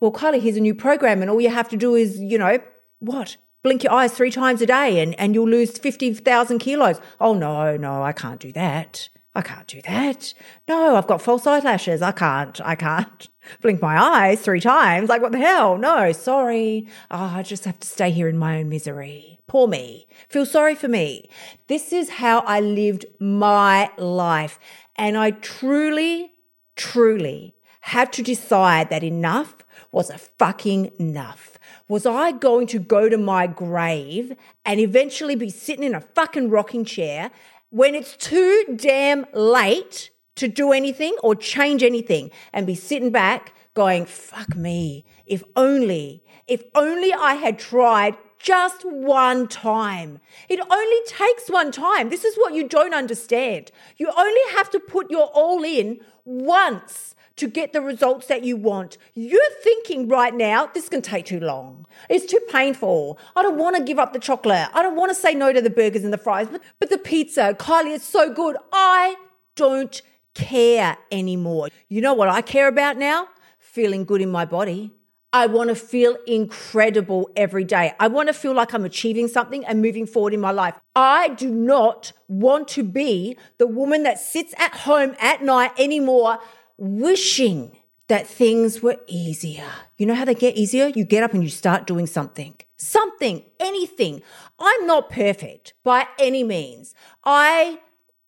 Well, 0.00 0.10
Kylie, 0.10 0.40
here's 0.40 0.56
a 0.56 0.60
new 0.60 0.74
program 0.74 1.20
and 1.20 1.30
all 1.30 1.38
you 1.38 1.50
have 1.50 1.68
to 1.68 1.76
do 1.76 1.94
is, 1.94 2.18
you 2.18 2.38
know, 2.38 2.60
what? 3.00 3.36
Blink 3.66 3.82
your 3.82 3.94
eyes 3.94 4.12
three 4.14 4.30
times 4.30 4.62
a 4.62 4.66
day 4.66 5.00
and, 5.00 5.18
and 5.18 5.34
you'll 5.34 5.48
lose 5.48 5.76
50,000 5.76 6.60
kilos. 6.60 7.00
Oh, 7.20 7.34
no, 7.34 7.76
no, 7.76 8.00
I 8.00 8.12
can't 8.12 8.38
do 8.38 8.52
that. 8.52 9.08
I 9.34 9.42
can't 9.42 9.66
do 9.66 9.82
that. 9.82 10.34
No, 10.68 10.94
I've 10.94 11.08
got 11.08 11.20
false 11.20 11.48
eyelashes. 11.48 12.00
I 12.00 12.12
can't. 12.12 12.60
I 12.60 12.76
can't 12.76 13.26
blink 13.62 13.82
my 13.82 14.00
eyes 14.00 14.40
three 14.40 14.60
times. 14.60 15.08
Like, 15.08 15.20
what 15.20 15.32
the 15.32 15.38
hell? 15.38 15.78
No, 15.78 16.12
sorry. 16.12 16.86
Oh, 17.10 17.32
I 17.34 17.42
just 17.42 17.64
have 17.64 17.80
to 17.80 17.88
stay 17.88 18.12
here 18.12 18.28
in 18.28 18.38
my 18.38 18.60
own 18.60 18.68
misery. 18.68 19.40
Poor 19.48 19.66
me. 19.66 20.06
Feel 20.28 20.46
sorry 20.46 20.76
for 20.76 20.86
me. 20.86 21.28
This 21.66 21.92
is 21.92 22.08
how 22.08 22.42
I 22.46 22.60
lived 22.60 23.04
my 23.18 23.90
life. 23.98 24.60
And 24.94 25.16
I 25.16 25.32
truly, 25.32 26.30
truly 26.76 27.56
had 27.80 28.12
to 28.12 28.22
decide 28.22 28.90
that 28.90 29.02
enough 29.02 29.56
was 29.90 30.08
a 30.08 30.18
fucking 30.18 30.92
enough. 31.00 31.55
Was 31.88 32.04
I 32.04 32.32
going 32.32 32.66
to 32.68 32.78
go 32.78 33.08
to 33.08 33.16
my 33.16 33.46
grave 33.46 34.36
and 34.64 34.80
eventually 34.80 35.36
be 35.36 35.50
sitting 35.50 35.84
in 35.84 35.94
a 35.94 36.00
fucking 36.00 36.50
rocking 36.50 36.84
chair 36.84 37.30
when 37.70 37.94
it's 37.94 38.16
too 38.16 38.64
damn 38.76 39.26
late 39.32 40.10
to 40.36 40.48
do 40.48 40.72
anything 40.72 41.16
or 41.22 41.34
change 41.34 41.82
anything 41.82 42.30
and 42.52 42.66
be 42.66 42.74
sitting 42.74 43.10
back 43.10 43.54
going, 43.74 44.06
fuck 44.06 44.56
me, 44.56 45.04
if 45.26 45.42
only, 45.54 46.22
if 46.46 46.62
only 46.74 47.12
I 47.12 47.34
had 47.34 47.58
tried 47.58 48.16
just 48.38 48.84
one 48.84 49.48
time. 49.48 50.20
It 50.48 50.60
only 50.70 50.96
takes 51.06 51.48
one 51.48 51.72
time. 51.72 52.10
This 52.10 52.24
is 52.24 52.36
what 52.36 52.54
you 52.54 52.68
don't 52.68 52.94
understand. 52.94 53.72
You 53.96 54.10
only 54.16 54.40
have 54.52 54.70
to 54.70 54.80
put 54.80 55.10
your 55.10 55.26
all 55.34 55.64
in 55.64 56.00
once 56.24 57.15
to 57.36 57.46
get 57.46 57.72
the 57.72 57.80
results 57.80 58.26
that 58.26 58.44
you 58.44 58.56
want. 58.56 58.98
You're 59.14 59.40
thinking 59.62 60.08
right 60.08 60.34
now, 60.34 60.66
this 60.66 60.88
can 60.88 61.02
take 61.02 61.26
too 61.26 61.40
long. 61.40 61.86
It's 62.08 62.26
too 62.26 62.40
painful. 62.50 63.18
I 63.34 63.42
don't 63.42 63.58
want 63.58 63.76
to 63.76 63.82
give 63.82 63.98
up 63.98 64.12
the 64.12 64.18
chocolate. 64.18 64.68
I 64.72 64.82
don't 64.82 64.96
want 64.96 65.10
to 65.10 65.14
say 65.14 65.34
no 65.34 65.52
to 65.52 65.60
the 65.60 65.70
burgers 65.70 66.04
and 66.04 66.12
the 66.12 66.18
fries, 66.18 66.48
but, 66.50 66.62
but 66.80 66.90
the 66.90 66.98
pizza, 66.98 67.54
Kylie, 67.58 67.94
it's 67.94 68.04
so 68.04 68.32
good. 68.32 68.56
I 68.72 69.16
don't 69.54 70.00
care 70.34 70.96
anymore. 71.12 71.68
You 71.88 72.00
know 72.00 72.14
what 72.14 72.28
I 72.28 72.40
care 72.42 72.68
about 72.68 72.96
now? 72.96 73.28
Feeling 73.58 74.04
good 74.04 74.22
in 74.22 74.30
my 74.30 74.44
body. 74.44 74.92
I 75.32 75.46
want 75.46 75.68
to 75.68 75.74
feel 75.74 76.16
incredible 76.26 77.28
every 77.36 77.64
day. 77.64 77.92
I 78.00 78.08
want 78.08 78.28
to 78.28 78.32
feel 78.32 78.54
like 78.54 78.72
I'm 78.72 78.86
achieving 78.86 79.28
something 79.28 79.66
and 79.66 79.82
moving 79.82 80.06
forward 80.06 80.32
in 80.32 80.40
my 80.40 80.50
life. 80.50 80.74
I 80.94 81.28
do 81.30 81.50
not 81.50 82.12
want 82.26 82.68
to 82.68 82.82
be 82.82 83.36
the 83.58 83.66
woman 83.66 84.02
that 84.04 84.18
sits 84.18 84.54
at 84.56 84.72
home 84.72 85.14
at 85.20 85.42
night 85.42 85.72
anymore 85.78 86.38
wishing 86.78 87.76
that 88.08 88.26
things 88.26 88.82
were 88.82 88.98
easier. 89.06 89.68
You 89.96 90.06
know 90.06 90.14
how 90.14 90.24
they 90.24 90.34
get 90.34 90.56
easier? 90.56 90.88
You 90.88 91.04
get 91.04 91.22
up 91.22 91.32
and 91.34 91.42
you 91.42 91.48
start 91.48 91.86
doing 91.86 92.06
something. 92.06 92.54
Something, 92.76 93.42
anything. 93.58 94.22
I'm 94.58 94.86
not 94.86 95.10
perfect 95.10 95.74
by 95.82 96.06
any 96.18 96.44
means. 96.44 96.94
I 97.24 97.80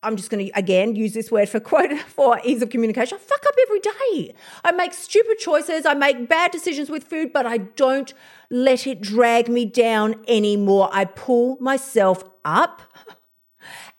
I'm 0.03 0.15
just 0.15 0.31
going 0.31 0.47
to 0.47 0.53
again 0.57 0.95
use 0.95 1.13
this 1.13 1.31
word 1.31 1.49
for 1.49 1.61
quote 1.71 1.99
for 2.01 2.41
ease 2.45 2.63
of 2.63 2.71
communication. 2.71 3.19
I 3.19 3.21
fuck 3.21 3.45
up 3.47 3.55
every 3.63 3.81
day. 3.81 4.35
I 4.65 4.73
make 4.73 4.95
stupid 4.95 5.39
choices. 5.39 5.87
I 5.87 5.95
make 5.95 6.29
bad 6.29 6.51
decisions 6.51 6.89
with 6.89 7.05
food, 7.05 7.33
but 7.33 7.47
I 7.47 7.59
don't 7.59 8.13
let 8.51 8.87
it 8.87 9.01
drag 9.01 9.49
me 9.49 9.65
down 9.65 10.25
anymore. 10.27 10.89
I 10.93 11.05
pull 11.05 11.59
myself 11.61 12.25
up 12.45 12.83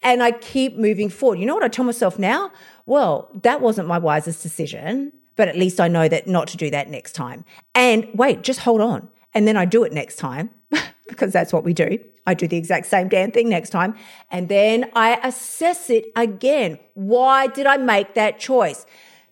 and 0.01 0.23
I 0.23 0.31
keep 0.31 0.77
moving 0.77 1.09
forward. 1.09 1.39
You 1.39 1.45
know 1.45 1.53
what 1.53 1.63
I 1.63 1.67
tell 1.67 1.85
myself 1.85 2.17
now? 2.17 2.51
Well, 2.89 3.29
that 3.43 3.61
wasn't 3.61 3.87
my 3.87 3.99
wisest 3.99 4.41
decision, 4.41 5.13
but 5.35 5.47
at 5.47 5.55
least 5.55 5.79
I 5.79 5.87
know 5.87 6.07
that 6.07 6.27
not 6.27 6.47
to 6.49 6.57
do 6.57 6.71
that 6.71 6.89
next 6.89 7.13
time. 7.13 7.45
And 7.75 8.07
wait, 8.15 8.41
just 8.41 8.61
hold 8.61 8.81
on. 8.81 9.07
And 9.33 9.47
then 9.47 9.55
I 9.55 9.65
do 9.65 9.83
it 9.83 9.93
next 9.93 10.15
time 10.15 10.49
because 11.07 11.31
that's 11.31 11.53
what 11.53 11.63
we 11.63 11.71
do. 11.71 11.99
I 12.25 12.33
do 12.33 12.47
the 12.47 12.57
exact 12.57 12.87
same 12.87 13.07
damn 13.07 13.31
thing 13.31 13.47
next 13.47 13.69
time. 13.69 13.95
And 14.31 14.49
then 14.49 14.89
I 14.93 15.19
assess 15.23 15.91
it 15.91 16.11
again. 16.15 16.79
Why 16.95 17.45
did 17.45 17.67
I 17.67 17.77
make 17.77 18.15
that 18.15 18.39
choice? 18.39 18.87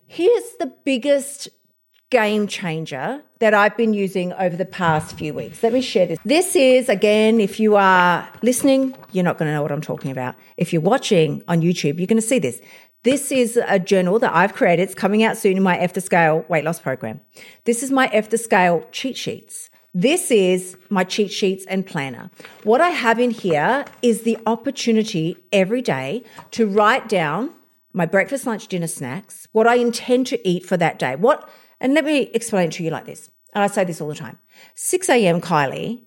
Here's 0.06 0.56
the 0.60 0.72
biggest 0.86 1.50
game 2.10 2.48
changer 2.48 3.22
that 3.40 3.54
I've 3.54 3.76
been 3.76 3.94
using 3.94 4.34
over 4.34 4.56
the 4.56 4.66
past 4.66 5.18
few 5.18 5.34
weeks. 5.34 5.62
Let 5.62 5.74
me 5.74 5.82
share 5.82 6.08
this. 6.08 6.18
This 6.24 6.56
is, 6.56 6.90
again, 6.90 7.40
if 7.40 7.60
you 7.60 7.76
are 7.76 8.28
listening, 8.42 8.96
you're 9.12 9.24
not 9.24 9.38
going 9.38 9.48
to 9.50 9.54
know 9.54 9.62
what 9.62 9.72
I'm 9.72 9.82
talking 9.82 10.12
about. 10.12 10.36
If 10.56 10.74
you're 10.74 10.82
watching 10.82 11.44
on 11.48 11.62
YouTube, 11.62 11.98
you're 11.98 12.08
going 12.08 12.22
to 12.22 12.22
see 12.22 12.40
this. 12.40 12.62
This 13.04 13.32
is 13.32 13.58
a 13.68 13.80
journal 13.80 14.20
that 14.20 14.36
I've 14.36 14.54
created. 14.54 14.84
It's 14.84 14.96
coming 14.96 15.24
out 15.24 15.38
soon 15.38 15.58
in 15.58 15.64
my 15.64 15.78
to 15.94 16.02
Scale 16.02 16.46
weight 16.50 16.64
loss 16.64 16.80
program. 16.80 17.22
This 17.66 17.84
is 17.84 17.92
my 17.92 18.08
to 18.30 18.38
Scale 18.38 18.86
cheat 18.92 19.16
sheets. 19.16 19.70
This 19.94 20.30
is 20.30 20.76
my 20.90 21.04
cheat 21.04 21.32
sheets 21.32 21.66
and 21.68 21.86
planner. 21.86 22.30
What 22.64 22.82
I 22.82 22.90
have 22.90 23.20
in 23.20 23.32
here 23.32 23.86
is 24.02 24.24
the 24.24 24.38
opportunity 24.46 25.38
every 25.52 25.82
day 25.82 26.24
to 26.52 26.68
write 26.68 27.08
down 27.08 27.52
my 27.94 28.06
breakfast, 28.06 28.46
lunch, 28.46 28.68
dinner, 28.68 28.88
snacks, 28.88 29.48
what 29.54 29.66
I 29.66 29.76
intend 29.76 30.28
to 30.28 30.48
eat 30.48 30.66
for 30.66 30.78
that 30.78 31.00
day. 31.00 31.16
What, 31.16 31.50
and 31.80 31.94
let 31.94 32.06
me 32.06 32.30
explain 32.34 32.70
to 32.72 32.84
you 32.84 32.92
like 32.92 33.06
this. 33.06 33.32
And 33.54 33.64
I 33.64 33.68
say 33.68 33.86
this 33.86 34.02
all 34.02 34.10
the 34.10 34.16
time. 34.16 34.38
6 34.76 35.10
a.m. 35.10 35.42
Kylie 35.42 36.04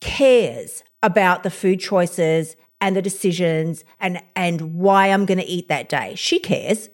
cares 0.00 0.82
about 1.02 1.42
the 1.42 1.50
food 1.50 1.80
choices 1.80 2.56
and 2.80 2.94
the 2.94 3.02
decisions 3.02 3.84
and, 4.00 4.22
and 4.36 4.74
why 4.74 5.08
I'm 5.08 5.26
going 5.26 5.38
to 5.38 5.44
eat 5.44 5.68
that 5.68 5.88
day. 5.88 6.14
She 6.16 6.38
cares. 6.38 6.88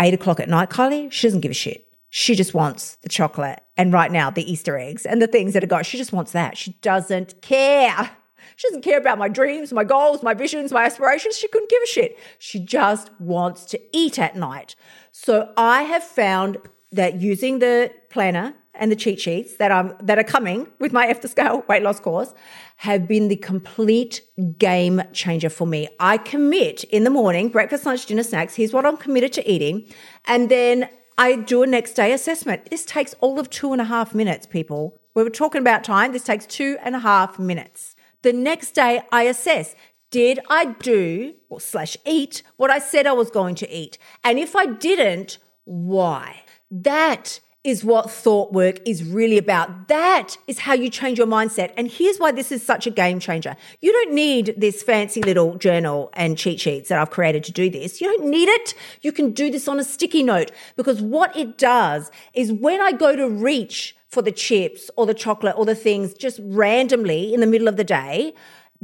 eight 0.00 0.14
o'clock 0.14 0.40
at 0.40 0.48
night, 0.48 0.70
Kylie, 0.70 1.10
she 1.12 1.26
doesn't 1.26 1.40
give 1.40 1.50
a 1.50 1.54
shit. 1.54 1.96
She 2.10 2.34
just 2.34 2.54
wants 2.54 2.96
the 3.02 3.08
chocolate 3.08 3.60
and 3.76 3.92
right 3.92 4.10
now 4.12 4.30
the 4.30 4.50
Easter 4.50 4.78
eggs 4.78 5.04
and 5.04 5.20
the 5.20 5.26
things 5.26 5.52
that 5.52 5.64
are 5.64 5.68
got. 5.68 5.84
She 5.84 5.98
just 5.98 6.12
wants 6.12 6.32
that. 6.32 6.56
She 6.56 6.72
doesn't 6.80 7.42
care. 7.42 8.10
She 8.56 8.68
doesn't 8.68 8.82
care 8.82 8.98
about 8.98 9.18
my 9.18 9.28
dreams, 9.28 9.72
my 9.72 9.82
goals, 9.82 10.22
my 10.22 10.32
visions, 10.32 10.70
my 10.70 10.84
aspirations. 10.84 11.36
She 11.36 11.48
couldn't 11.48 11.70
give 11.70 11.82
a 11.82 11.86
shit. 11.86 12.18
She 12.38 12.60
just 12.60 13.10
wants 13.18 13.64
to 13.66 13.80
eat 13.92 14.18
at 14.18 14.36
night. 14.36 14.76
So 15.10 15.52
I 15.56 15.82
have 15.82 16.04
found 16.04 16.58
that 16.92 17.20
using 17.20 17.58
the 17.58 17.92
planner 18.10 18.54
and 18.76 18.90
the 18.90 18.96
cheat 18.96 19.20
sheets 19.20 19.56
that 19.56 19.70
I'm 19.70 19.94
that 20.02 20.18
are 20.18 20.24
coming 20.24 20.66
with 20.78 20.92
my 20.92 21.12
the 21.22 21.28
scale 21.28 21.64
weight 21.68 21.82
loss 21.82 22.00
course 22.00 22.34
have 22.78 23.06
been 23.06 23.28
the 23.28 23.36
complete 23.36 24.20
game 24.58 25.02
changer 25.12 25.48
for 25.48 25.66
me. 25.66 25.88
I 26.00 26.18
commit 26.18 26.84
in 26.84 27.04
the 27.04 27.10
morning, 27.10 27.48
breakfast, 27.48 27.86
lunch, 27.86 28.06
dinner, 28.06 28.22
snacks. 28.22 28.54
Here's 28.54 28.72
what 28.72 28.84
I'm 28.84 28.96
committed 28.96 29.32
to 29.34 29.50
eating. 29.50 29.92
And 30.26 30.50
then 30.50 30.88
I 31.16 31.36
do 31.36 31.62
a 31.62 31.66
next 31.66 31.94
day 31.94 32.12
assessment. 32.12 32.70
This 32.70 32.84
takes 32.84 33.14
all 33.20 33.38
of 33.38 33.48
two 33.48 33.72
and 33.72 33.80
a 33.80 33.84
half 33.84 34.14
minutes, 34.14 34.46
people. 34.46 35.00
We 35.14 35.22
were 35.22 35.30
talking 35.30 35.60
about 35.60 35.84
time. 35.84 36.12
This 36.12 36.24
takes 36.24 36.46
two 36.46 36.76
and 36.82 36.96
a 36.96 36.98
half 36.98 37.38
minutes. 37.38 37.94
The 38.22 38.32
next 38.32 38.72
day 38.72 39.02
I 39.12 39.22
assess. 39.24 39.74
Did 40.10 40.38
I 40.48 40.66
do 40.66 41.34
or 41.48 41.60
slash 41.60 41.96
eat 42.06 42.42
what 42.56 42.70
I 42.70 42.78
said 42.78 43.06
I 43.06 43.12
was 43.12 43.30
going 43.30 43.56
to 43.56 43.72
eat? 43.72 43.98
And 44.22 44.38
if 44.38 44.54
I 44.54 44.66
didn't, 44.66 45.38
why? 45.64 46.42
That 46.70 47.40
is 47.64 47.82
what 47.82 48.10
thought 48.10 48.52
work 48.52 48.78
is 48.86 49.02
really 49.02 49.38
about. 49.38 49.88
That 49.88 50.36
is 50.46 50.60
how 50.60 50.74
you 50.74 50.90
change 50.90 51.16
your 51.16 51.26
mindset. 51.26 51.72
And 51.78 51.88
here's 51.88 52.18
why 52.18 52.30
this 52.30 52.52
is 52.52 52.62
such 52.62 52.86
a 52.86 52.90
game 52.90 53.18
changer. 53.18 53.56
You 53.80 53.90
don't 53.90 54.12
need 54.12 54.54
this 54.58 54.82
fancy 54.82 55.22
little 55.22 55.56
journal 55.56 56.10
and 56.12 56.36
cheat 56.36 56.60
sheets 56.60 56.90
that 56.90 56.98
I've 56.98 57.10
created 57.10 57.42
to 57.44 57.52
do 57.52 57.70
this. 57.70 58.02
You 58.02 58.08
don't 58.08 58.28
need 58.28 58.48
it. 58.50 58.74
You 59.00 59.12
can 59.12 59.32
do 59.32 59.50
this 59.50 59.66
on 59.66 59.80
a 59.80 59.84
sticky 59.84 60.22
note 60.22 60.52
because 60.76 61.00
what 61.00 61.34
it 61.34 61.56
does 61.56 62.10
is 62.34 62.52
when 62.52 62.82
I 62.82 62.92
go 62.92 63.16
to 63.16 63.28
reach 63.28 63.96
for 64.08 64.20
the 64.20 64.30
chips 64.30 64.90
or 64.96 65.06
the 65.06 65.14
chocolate 65.14 65.56
or 65.56 65.64
the 65.64 65.74
things 65.74 66.12
just 66.12 66.40
randomly 66.42 67.32
in 67.32 67.40
the 67.40 67.46
middle 67.46 67.66
of 67.66 67.76
the 67.76 67.84
day, 67.84 68.34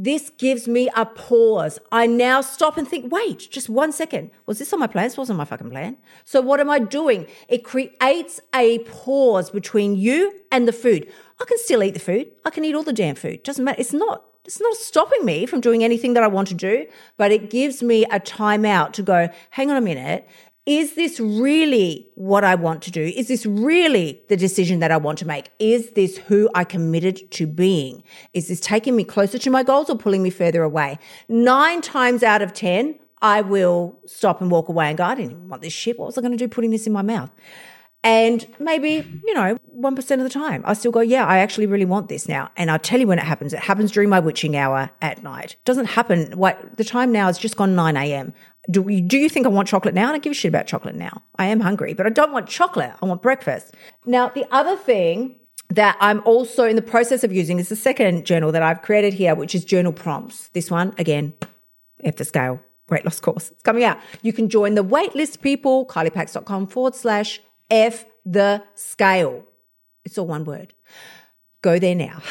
this 0.03 0.31
gives 0.31 0.67
me 0.67 0.89
a 0.95 1.05
pause. 1.05 1.77
I 1.91 2.07
now 2.07 2.41
stop 2.41 2.75
and 2.75 2.87
think, 2.87 3.11
wait, 3.11 3.47
just 3.51 3.69
one 3.69 3.91
second. 3.91 4.31
Was 4.47 4.57
this 4.57 4.73
on 4.73 4.79
my 4.79 4.87
plan? 4.87 5.05
This 5.05 5.15
wasn't 5.15 5.37
my 5.37 5.45
fucking 5.45 5.69
plan. 5.69 5.97
So 6.23 6.41
what 6.41 6.59
am 6.59 6.71
I 6.71 6.79
doing? 6.79 7.27
It 7.47 7.63
creates 7.63 8.39
a 8.55 8.79
pause 8.79 9.51
between 9.51 9.95
you 9.95 10.33
and 10.51 10.67
the 10.67 10.73
food. 10.73 11.07
I 11.39 11.45
can 11.45 11.59
still 11.59 11.83
eat 11.83 11.93
the 11.93 11.99
food. 11.99 12.31
I 12.43 12.49
can 12.49 12.65
eat 12.65 12.73
all 12.73 12.81
the 12.81 12.93
damn 12.93 13.13
food. 13.13 13.43
Doesn't 13.43 13.63
matter. 13.63 13.79
It's 13.79 13.93
not 13.93 14.25
it's 14.43 14.59
not 14.59 14.75
stopping 14.75 15.23
me 15.23 15.45
from 15.45 15.61
doing 15.61 15.83
anything 15.83 16.15
that 16.15 16.23
I 16.23 16.27
want 16.27 16.47
to 16.47 16.55
do, 16.55 16.87
but 17.15 17.31
it 17.31 17.51
gives 17.51 17.83
me 17.83 18.05
a 18.05 18.19
timeout 18.19 18.91
to 18.93 19.03
go, 19.03 19.29
hang 19.51 19.69
on 19.69 19.77
a 19.77 19.81
minute 19.81 20.27
is 20.65 20.93
this 20.93 21.19
really 21.19 22.07
what 22.15 22.43
I 22.43 22.55
want 22.55 22.83
to 22.83 22.91
do? 22.91 23.01
Is 23.01 23.27
this 23.27 23.45
really 23.45 24.21
the 24.29 24.37
decision 24.37 24.79
that 24.79 24.91
I 24.91 24.97
want 24.97 25.17
to 25.19 25.25
make? 25.25 25.49
Is 25.57 25.91
this 25.91 26.17
who 26.17 26.49
I 26.53 26.63
committed 26.63 27.31
to 27.31 27.47
being? 27.47 28.03
Is 28.33 28.47
this 28.47 28.59
taking 28.59 28.95
me 28.95 29.03
closer 29.03 29.39
to 29.39 29.49
my 29.49 29.63
goals 29.63 29.89
or 29.89 29.97
pulling 29.97 30.21
me 30.21 30.29
further 30.29 30.61
away? 30.61 30.99
Nine 31.27 31.81
times 31.81 32.21
out 32.21 32.43
of 32.43 32.53
10, 32.53 32.99
I 33.23 33.41
will 33.41 33.99
stop 34.05 34.41
and 34.41 34.51
walk 34.51 34.69
away 34.69 34.89
and 34.89 34.97
go, 34.97 35.03
I 35.03 35.15
didn't 35.15 35.31
even 35.31 35.49
want 35.49 35.63
this 35.63 35.73
shit. 35.73 35.97
What 35.97 36.07
was 36.07 36.17
I 36.17 36.21
going 36.21 36.31
to 36.31 36.37
do 36.37 36.47
putting 36.47 36.71
this 36.71 36.85
in 36.85 36.93
my 36.93 37.01
mouth? 37.01 37.31
And 38.03 38.47
maybe, 38.59 39.21
you 39.25 39.33
know, 39.35 39.59
1% 39.79 40.11
of 40.13 40.23
the 40.23 40.29
time, 40.29 40.63
I 40.65 40.73
still 40.73 40.91
go, 40.91 41.01
yeah, 41.01 41.25
I 41.25 41.37
actually 41.37 41.67
really 41.67 41.85
want 41.85 42.09
this 42.09 42.27
now. 42.27 42.49
And 42.57 42.71
I'll 42.71 42.79
tell 42.79 42.99
you 42.99 43.05
when 43.05 43.19
it 43.19 43.25
happens. 43.25 43.53
It 43.53 43.59
happens 43.59 43.91
during 43.91 44.09
my 44.09 44.19
witching 44.19 44.55
hour 44.55 44.89
at 45.03 45.21
night. 45.21 45.51
It 45.53 45.65
doesn't 45.65 45.85
happen. 45.85 46.35
What 46.35 46.77
the 46.77 46.83
time 46.83 47.11
now 47.11 47.29
is 47.29 47.37
just 47.37 47.57
gone 47.57 47.75
9 47.75 47.95
a.m. 47.97 48.33
Do, 48.69 48.81
we, 48.81 49.01
do 49.01 49.17
you 49.17 49.27
think 49.27 49.45
I 49.45 49.49
want 49.49 49.67
chocolate 49.67 49.95
now? 49.95 50.09
I 50.09 50.11
don't 50.11 50.23
give 50.23 50.31
a 50.31 50.35
shit 50.35 50.49
about 50.49 50.67
chocolate 50.67 50.95
now. 50.95 51.23
I 51.37 51.47
am 51.47 51.59
hungry, 51.59 51.93
but 51.93 52.05
I 52.05 52.09
don't 52.09 52.31
want 52.31 52.47
chocolate. 52.47 52.91
I 53.01 53.05
want 53.05 53.21
breakfast. 53.21 53.73
Now, 54.05 54.29
the 54.29 54.45
other 54.51 54.75
thing 54.75 55.39
that 55.69 55.97
I'm 55.99 56.21
also 56.25 56.65
in 56.65 56.75
the 56.75 56.81
process 56.81 57.23
of 57.23 57.33
using 57.33 57.57
is 57.57 57.69
the 57.69 57.75
second 57.75 58.25
journal 58.25 58.51
that 58.51 58.61
I've 58.61 58.81
created 58.81 59.13
here, 59.13 59.33
which 59.33 59.55
is 59.55 59.65
journal 59.65 59.93
prompts. 59.93 60.49
This 60.49 60.69
one, 60.69 60.93
again, 60.97 61.33
F 62.03 62.17
the 62.17 62.25
scale 62.25 62.61
weight 62.91 63.05
loss 63.05 63.19
course. 63.19 63.49
It's 63.49 63.63
coming 63.63 63.83
out. 63.83 63.97
You 64.21 64.33
can 64.33 64.49
join 64.49 64.75
the 64.75 64.83
waitlist 64.83 65.41
people, 65.41 65.85
kyliepax.com 65.87 66.67
forward 66.67 66.93
slash 66.93 67.41
F 67.71 68.05
the 68.25 68.63
scale. 68.75 69.45
It's 70.03 70.17
all 70.17 70.27
one 70.27 70.43
word. 70.43 70.73
Go 71.61 71.79
there 71.79 71.95
now. 71.95 72.21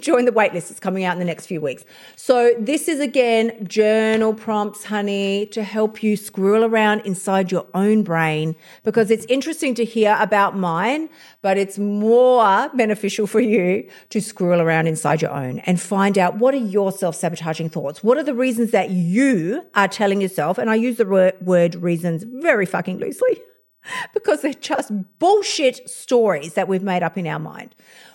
Join 0.00 0.24
the 0.24 0.32
waitlist. 0.32 0.70
It's 0.70 0.80
coming 0.80 1.04
out 1.04 1.12
in 1.12 1.18
the 1.18 1.24
next 1.24 1.46
few 1.46 1.60
weeks. 1.60 1.84
So, 2.16 2.52
this 2.58 2.88
is 2.88 3.00
again 3.00 3.66
journal 3.66 4.34
prompts, 4.34 4.84
honey, 4.84 5.46
to 5.46 5.62
help 5.62 6.02
you 6.02 6.16
squirrel 6.16 6.64
around 6.64 7.00
inside 7.00 7.52
your 7.52 7.66
own 7.74 8.02
brain 8.02 8.56
because 8.82 9.10
it's 9.10 9.26
interesting 9.26 9.74
to 9.74 9.84
hear 9.84 10.16
about 10.18 10.56
mine, 10.56 11.08
but 11.42 11.58
it's 11.58 11.78
more 11.78 12.68
beneficial 12.74 13.26
for 13.26 13.40
you 13.40 13.88
to 14.10 14.20
squirrel 14.20 14.60
around 14.60 14.86
inside 14.86 15.22
your 15.22 15.32
own 15.32 15.60
and 15.60 15.80
find 15.80 16.18
out 16.18 16.36
what 16.36 16.54
are 16.54 16.58
your 16.58 16.92
self 16.92 17.14
sabotaging 17.14 17.70
thoughts? 17.70 18.02
What 18.02 18.18
are 18.18 18.24
the 18.24 18.34
reasons 18.34 18.70
that 18.70 18.90
you 18.90 19.62
are 19.74 19.88
telling 19.88 20.20
yourself? 20.20 20.58
And 20.58 20.70
I 20.70 20.74
use 20.76 20.96
the 20.96 21.34
word 21.40 21.74
reasons 21.76 22.24
very 22.24 22.66
fucking 22.66 22.98
loosely 22.98 23.40
because 24.14 24.42
they're 24.42 24.54
just 24.54 24.90
bullshit 25.18 25.88
stories 25.88 26.54
that 26.54 26.68
we've 26.68 26.82
made 26.82 27.02
up 27.02 27.18
in 27.18 27.26
our 27.26 27.38
mind. 27.38 27.74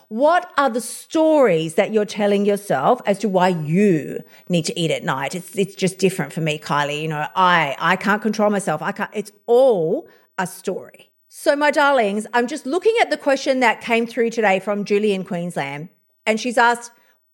What 0.09 0.51
are 0.57 0.69
the 0.69 0.81
stories 0.81 1.75
that 1.75 1.91
you're 1.91 2.05
telling 2.05 2.45
yourself 2.45 3.01
as 3.05 3.19
to 3.19 3.29
why 3.29 3.49
you 3.49 4.19
need 4.49 4.65
to 4.65 4.79
eat 4.79 4.91
at 4.91 5.03
night? 5.03 5.35
It's, 5.35 5.55
it's 5.57 5.75
just 5.75 5.97
different 5.97 6.31
for 6.31 6.41
me, 6.41 6.59
Kylie. 6.59 7.01
You 7.01 7.07
know, 7.07 7.27
I, 7.35 7.75
I 7.79 7.95
can't 7.95 8.21
control 8.21 8.49
myself. 8.49 8.81
I 8.81 8.91
can't, 8.91 9.09
it's 9.13 9.31
all 9.47 10.07
a 10.37 10.45
story. 10.45 11.11
So, 11.27 11.55
my 11.55 11.71
darlings, 11.71 12.27
I'm 12.33 12.47
just 12.47 12.65
looking 12.65 12.95
at 13.01 13.09
the 13.09 13.17
question 13.17 13.59
that 13.59 13.81
came 13.81 14.07
through 14.07 14.29
today 14.29 14.59
from 14.59 14.85
Julie 14.85 15.13
in 15.13 15.25
Queensland. 15.25 15.89
And 16.25 16.39
she's 16.39 16.57
asked, 16.57 16.91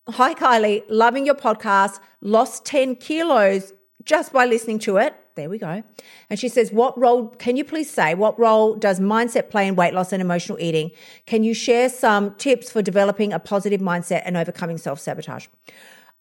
Hi, 0.09 0.33
Kylie, 0.33 0.83
loving 0.89 1.25
your 1.25 1.35
podcast, 1.35 1.99
lost 2.21 2.65
10 2.65 2.95
kilos 2.95 3.73
just 4.03 4.33
by 4.33 4.45
listening 4.45 4.79
to 4.79 4.97
it. 4.97 5.15
There 5.35 5.49
we 5.49 5.57
go. 5.57 5.83
And 6.29 6.39
she 6.39 6.49
says, 6.49 6.71
What 6.71 6.97
role, 6.99 7.27
can 7.27 7.55
you 7.55 7.63
please 7.63 7.89
say, 7.89 8.15
what 8.15 8.37
role 8.39 8.75
does 8.75 8.99
mindset 8.99 9.49
play 9.49 9.67
in 9.67 9.75
weight 9.75 9.93
loss 9.93 10.11
and 10.11 10.21
emotional 10.21 10.59
eating? 10.59 10.91
Can 11.25 11.43
you 11.43 11.53
share 11.53 11.89
some 11.89 12.35
tips 12.35 12.71
for 12.71 12.81
developing 12.81 13.31
a 13.33 13.39
positive 13.39 13.81
mindset 13.81 14.23
and 14.25 14.35
overcoming 14.35 14.77
self 14.77 14.99
sabotage? 14.99 15.47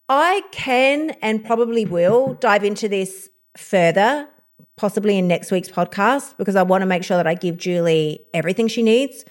I 0.07 0.43
can 0.51 1.11
and 1.21 1.43
probably 1.43 1.85
will 1.85 2.33
dive 2.35 2.63
into 2.63 2.89
this 2.89 3.29
further, 3.57 4.27
possibly 4.75 5.17
in 5.17 5.27
next 5.27 5.51
week's 5.51 5.69
podcast, 5.69 6.37
because 6.37 6.55
I 6.55 6.63
want 6.63 6.81
to 6.81 6.85
make 6.85 7.03
sure 7.03 7.17
that 7.17 7.27
I 7.27 7.33
give 7.33 7.57
Julie 7.57 8.21
everything 8.33 8.67
she 8.67 8.81
needs. 8.81 9.23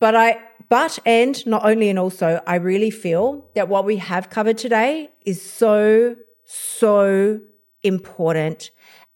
But 0.00 0.14
I, 0.14 0.40
but 0.68 0.98
and 1.04 1.44
not 1.46 1.64
only 1.64 1.90
and 1.90 1.98
also, 1.98 2.40
I 2.46 2.56
really 2.56 2.90
feel 2.90 3.50
that 3.54 3.68
what 3.68 3.84
we 3.84 3.96
have 3.96 4.30
covered 4.30 4.58
today 4.58 5.10
is 5.22 5.42
so, 5.42 6.16
so 6.44 7.40
important 7.82 8.70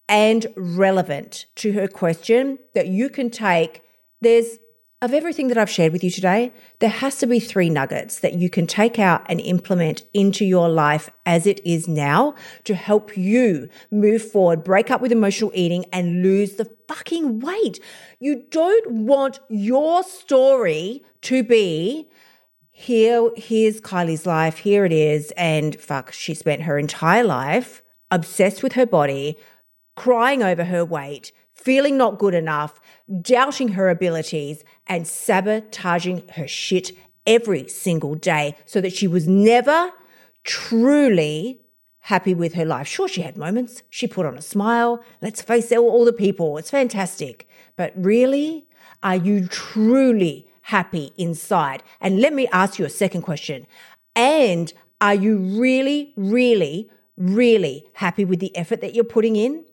and 0.08 0.46
relevant 0.56 1.46
to 1.56 1.72
her 1.72 1.88
question 1.88 2.58
that 2.74 2.88
you 2.88 3.08
can 3.08 3.30
take. 3.30 3.82
There's 4.20 4.58
of 5.02 5.12
everything 5.12 5.48
that 5.48 5.58
I've 5.58 5.68
shared 5.68 5.92
with 5.92 6.04
you 6.04 6.10
today, 6.10 6.52
there 6.78 6.88
has 6.88 7.18
to 7.18 7.26
be 7.26 7.40
three 7.40 7.68
nuggets 7.68 8.20
that 8.20 8.34
you 8.34 8.48
can 8.48 8.68
take 8.68 9.00
out 9.00 9.26
and 9.28 9.40
implement 9.40 10.04
into 10.14 10.44
your 10.44 10.68
life 10.68 11.10
as 11.26 11.44
it 11.44 11.60
is 11.66 11.88
now 11.88 12.36
to 12.62 12.76
help 12.76 13.16
you 13.16 13.68
move 13.90 14.22
forward, 14.22 14.62
break 14.62 14.92
up 14.92 15.00
with 15.00 15.10
emotional 15.10 15.50
eating 15.54 15.84
and 15.92 16.22
lose 16.22 16.54
the 16.54 16.70
fucking 16.86 17.40
weight. 17.40 17.80
You 18.20 18.44
don't 18.48 18.92
want 18.92 19.40
your 19.48 20.04
story 20.04 21.02
to 21.22 21.42
be 21.42 22.08
here, 22.70 23.28
here's 23.36 23.80
Kylie's 23.80 24.24
life, 24.24 24.58
here 24.58 24.84
it 24.84 24.92
is. 24.92 25.32
And 25.36 25.78
fuck, 25.80 26.12
she 26.12 26.32
spent 26.32 26.62
her 26.62 26.78
entire 26.78 27.24
life 27.24 27.81
obsessed 28.12 28.62
with 28.62 28.74
her 28.74 28.86
body, 28.86 29.36
crying 29.96 30.42
over 30.42 30.64
her 30.64 30.84
weight, 30.84 31.32
feeling 31.52 31.96
not 31.96 32.18
good 32.18 32.34
enough, 32.34 32.80
doubting 33.20 33.68
her 33.68 33.88
abilities, 33.88 34.62
and 34.86 35.08
sabotaging 35.08 36.28
her 36.36 36.46
shit 36.46 36.92
every 37.26 37.66
single 37.66 38.14
day 38.14 38.56
so 38.64 38.80
that 38.80 38.92
she 38.92 39.08
was 39.08 39.26
never 39.26 39.90
truly 40.44 41.60
happy 42.06 42.34
with 42.34 42.54
her 42.54 42.64
life. 42.64 42.86
Sure, 42.86 43.08
she 43.08 43.22
had 43.22 43.36
moments. 43.36 43.82
She 43.90 44.06
put 44.06 44.26
on 44.26 44.36
a 44.36 44.42
smile. 44.42 45.02
Let's 45.20 45.40
face 45.40 45.70
it, 45.70 45.78
all 45.78 46.04
the 46.04 46.12
people. 46.12 46.58
It's 46.58 46.70
fantastic. 46.70 47.48
But 47.76 47.92
really, 47.96 48.66
are 49.02 49.16
you 49.16 49.46
truly 49.46 50.48
happy 50.62 51.12
inside? 51.16 51.82
And 52.00 52.20
let 52.20 52.32
me 52.32 52.48
ask 52.48 52.78
you 52.78 52.84
a 52.84 52.90
second 52.90 53.22
question. 53.22 53.66
And 54.16 54.72
are 55.00 55.14
you 55.14 55.38
really, 55.38 56.12
really, 56.16 56.90
really 57.22 57.84
happy 57.94 58.24
with 58.24 58.40
the 58.40 58.54
effort 58.56 58.80
that 58.80 58.94
you're 58.94 59.04
putting 59.04 59.36
in? 59.36 59.64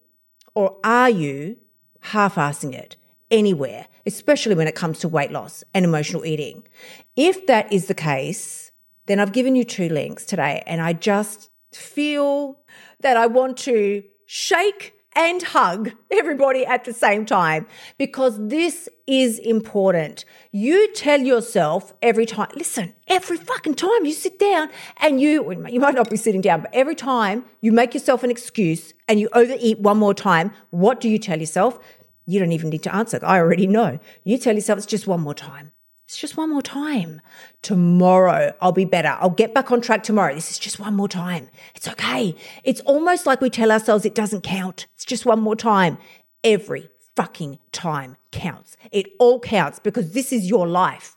Or 0.56 0.78
are 0.84 1.10
you 1.10 1.58
half 2.02 2.36
assing 2.36 2.74
it 2.74 2.96
anywhere, 3.32 3.88
especially 4.06 4.56
when 4.56 4.68
it 4.68 4.76
comes 4.76 5.00
to 5.00 5.08
weight 5.08 5.32
loss 5.32 5.64
and 5.74 5.84
emotional 5.84 6.26
eating? 6.26 6.68
If 7.16 7.48
that 7.48 7.72
is 7.74 7.88
the 7.88 7.94
case, 7.94 8.72
then 9.08 9.20
I've 9.20 9.32
given 9.32 9.56
you 9.56 9.64
two 9.64 9.90
links 9.90 10.26
today, 10.26 10.64
and 10.68 10.82
I 10.82 10.94
just 10.94 11.50
feel 11.74 12.60
that 13.00 13.18
I 13.18 13.26
want 13.28 13.58
to 13.60 14.04
shake 14.26 14.94
and 15.16 15.42
hug 15.42 15.92
everybody 16.12 16.66
at 16.66 16.86
the 16.86 16.94
same 16.94 17.26
time 17.26 17.66
because 17.98 18.38
this 18.48 18.88
is 19.08 19.40
important. 19.40 20.24
You 20.52 20.92
tell 20.94 21.20
yourself 21.20 21.94
every 22.02 22.26
time, 22.26 22.50
listen, 22.56 22.94
every 23.08 23.38
fucking 23.38 23.76
time 23.76 24.06
you 24.06 24.14
sit 24.14 24.40
down 24.40 24.70
and 24.98 25.20
you, 25.20 25.52
you 25.70 25.80
might 25.80 25.96
not 25.96 26.10
be 26.10 26.18
sitting 26.18 26.42
down, 26.42 26.62
but 26.62 26.70
every 26.74 26.96
time 26.96 27.46
you 27.62 27.72
make 27.72 27.94
yourself 27.94 28.24
an 28.24 28.32
excuse 28.32 28.94
and 29.08 29.20
you 29.20 29.30
overeat 29.34 29.80
one 29.80 29.98
more 29.98 30.14
time, 30.14 30.52
what 30.70 31.00
do 31.00 31.10
you 31.10 31.18
tell 31.18 31.40
yourself? 31.40 31.80
You 32.26 32.40
don't 32.40 32.52
even 32.52 32.70
need 32.70 32.84
to 32.84 32.96
answer. 32.96 33.20
I 33.24 33.40
already 33.40 33.66
know. 33.66 34.00
You 34.24 34.38
tell 34.38 34.54
yourself 34.54 34.78
it's 34.78 34.86
just 34.86 35.08
one 35.08 35.22
more 35.22 35.34
time. 35.34 35.72
It's 36.10 36.18
just 36.18 36.38
one 36.38 36.50
more 36.50 36.64
time. 36.64 37.22
Tomorrow 37.62 38.56
I'll 38.62 38.72
be 38.72 38.84
better. 38.84 39.16
I'll 39.20 39.30
get 39.30 39.54
back 39.54 39.72
on 39.72 39.80
track 39.80 40.02
tomorrow. 40.02 40.34
This 40.34 40.50
is 40.50 40.58
just 40.58 40.80
one 40.80 40.96
more 40.96 41.08
time. 41.08 41.52
It's 41.76 41.88
okay. 41.88 42.36
It's 42.64 42.82
almost 42.82 43.28
like 43.28 43.42
we 43.42 43.52
tell 43.52 43.72
ourselves 43.72 44.06
it 44.06 44.16
doesn't 44.16 44.42
count. 44.42 44.88
It's 44.96 45.06
just 45.06 45.28
one 45.28 45.40
more 45.40 45.56
time. 45.56 46.00
Every 46.44 46.90
fucking 47.16 47.60
time 47.72 48.18
counts. 48.32 48.76
It 48.92 49.12
all 49.20 49.40
counts 49.40 49.78
because 49.78 50.14
this 50.14 50.34
is 50.34 50.50
your 50.50 50.68
life. 50.68 51.16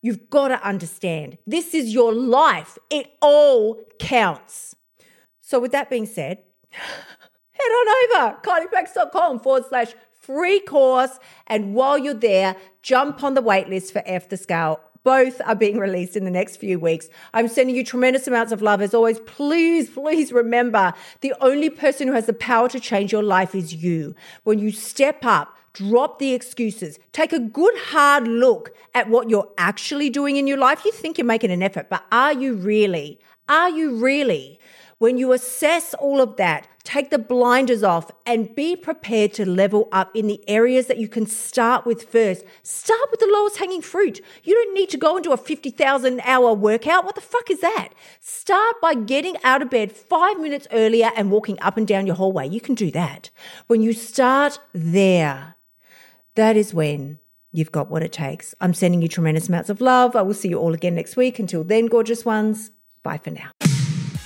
You've 0.00 0.30
got 0.30 0.48
to 0.48 0.66
understand 0.66 1.36
this 1.46 1.74
is 1.74 1.92
your 1.92 2.14
life. 2.14 2.78
It 2.88 3.12
all 3.20 3.84
counts. 3.98 4.74
So, 5.42 5.60
with 5.60 5.72
that 5.72 5.90
being 5.90 6.06
said, 6.06 6.38
head 6.70 7.62
on 7.62 8.18
over 8.18 8.38
kyliepax.com 8.42 9.40
forward 9.40 9.64
slash 9.68 9.92
free 10.30 10.60
course. 10.60 11.18
And 11.48 11.74
while 11.74 11.98
you're 11.98 12.14
there, 12.14 12.56
jump 12.82 13.24
on 13.24 13.34
the 13.34 13.42
waitlist 13.42 13.92
for 13.92 14.02
F 14.06 14.28
the 14.28 14.36
Scale. 14.36 14.80
Both 15.02 15.40
are 15.46 15.54
being 15.54 15.78
released 15.78 16.14
in 16.14 16.24
the 16.24 16.30
next 16.30 16.58
few 16.58 16.78
weeks. 16.78 17.08
I'm 17.32 17.48
sending 17.48 17.74
you 17.74 17.82
tremendous 17.82 18.28
amounts 18.28 18.52
of 18.52 18.62
love. 18.62 18.82
As 18.82 18.94
always, 18.94 19.18
please, 19.20 19.88
please 19.88 20.30
remember 20.30 20.92
the 21.22 21.34
only 21.40 21.70
person 21.70 22.06
who 22.06 22.14
has 22.14 22.26
the 22.26 22.34
power 22.34 22.68
to 22.68 22.78
change 22.78 23.10
your 23.10 23.22
life 23.22 23.54
is 23.54 23.74
you. 23.74 24.14
When 24.44 24.58
you 24.58 24.70
step 24.70 25.24
up, 25.24 25.56
drop 25.72 26.18
the 26.18 26.32
excuses, 26.32 26.98
take 27.12 27.32
a 27.32 27.40
good 27.40 27.74
hard 27.76 28.28
look 28.28 28.72
at 28.94 29.08
what 29.08 29.30
you're 29.30 29.48
actually 29.56 30.10
doing 30.10 30.36
in 30.36 30.46
your 30.46 30.58
life. 30.58 30.84
You 30.84 30.92
think 30.92 31.16
you're 31.16 31.24
making 31.24 31.50
an 31.50 31.62
effort, 31.62 31.88
but 31.88 32.04
are 32.12 32.34
you 32.34 32.54
really? 32.54 33.18
Are 33.48 33.70
you 33.70 33.96
really? 33.96 34.60
When 35.00 35.16
you 35.16 35.32
assess 35.32 35.94
all 35.94 36.20
of 36.20 36.36
that, 36.36 36.68
take 36.84 37.08
the 37.08 37.18
blinders 37.18 37.82
off 37.82 38.10
and 38.26 38.54
be 38.54 38.76
prepared 38.76 39.32
to 39.32 39.48
level 39.48 39.88
up 39.92 40.14
in 40.14 40.26
the 40.26 40.46
areas 40.46 40.88
that 40.88 40.98
you 40.98 41.08
can 41.08 41.24
start 41.24 41.86
with 41.86 42.02
first. 42.02 42.44
Start 42.62 43.10
with 43.10 43.18
the 43.18 43.30
lowest 43.32 43.56
hanging 43.56 43.80
fruit. 43.80 44.20
You 44.44 44.52
don't 44.52 44.74
need 44.74 44.90
to 44.90 44.98
go 44.98 45.16
into 45.16 45.32
a 45.32 45.38
50,000 45.38 46.20
hour 46.22 46.52
workout. 46.52 47.06
What 47.06 47.14
the 47.14 47.22
fuck 47.22 47.50
is 47.50 47.62
that? 47.62 47.94
Start 48.20 48.76
by 48.82 48.92
getting 48.92 49.38
out 49.42 49.62
of 49.62 49.70
bed 49.70 49.90
five 49.90 50.38
minutes 50.38 50.68
earlier 50.70 51.12
and 51.16 51.30
walking 51.30 51.58
up 51.60 51.78
and 51.78 51.88
down 51.88 52.06
your 52.06 52.16
hallway. 52.16 52.46
You 52.46 52.60
can 52.60 52.74
do 52.74 52.90
that. 52.90 53.30
When 53.68 53.80
you 53.80 53.94
start 53.94 54.58
there, 54.74 55.54
that 56.34 56.58
is 56.58 56.74
when 56.74 57.20
you've 57.52 57.72
got 57.72 57.90
what 57.90 58.02
it 58.02 58.12
takes. 58.12 58.54
I'm 58.60 58.74
sending 58.74 59.00
you 59.00 59.08
tremendous 59.08 59.48
amounts 59.48 59.70
of 59.70 59.80
love. 59.80 60.14
I 60.14 60.20
will 60.20 60.34
see 60.34 60.50
you 60.50 60.58
all 60.58 60.74
again 60.74 60.94
next 60.94 61.16
week. 61.16 61.38
Until 61.38 61.64
then, 61.64 61.86
gorgeous 61.86 62.26
ones, 62.26 62.70
bye 63.02 63.16
for 63.16 63.30
now. 63.30 63.50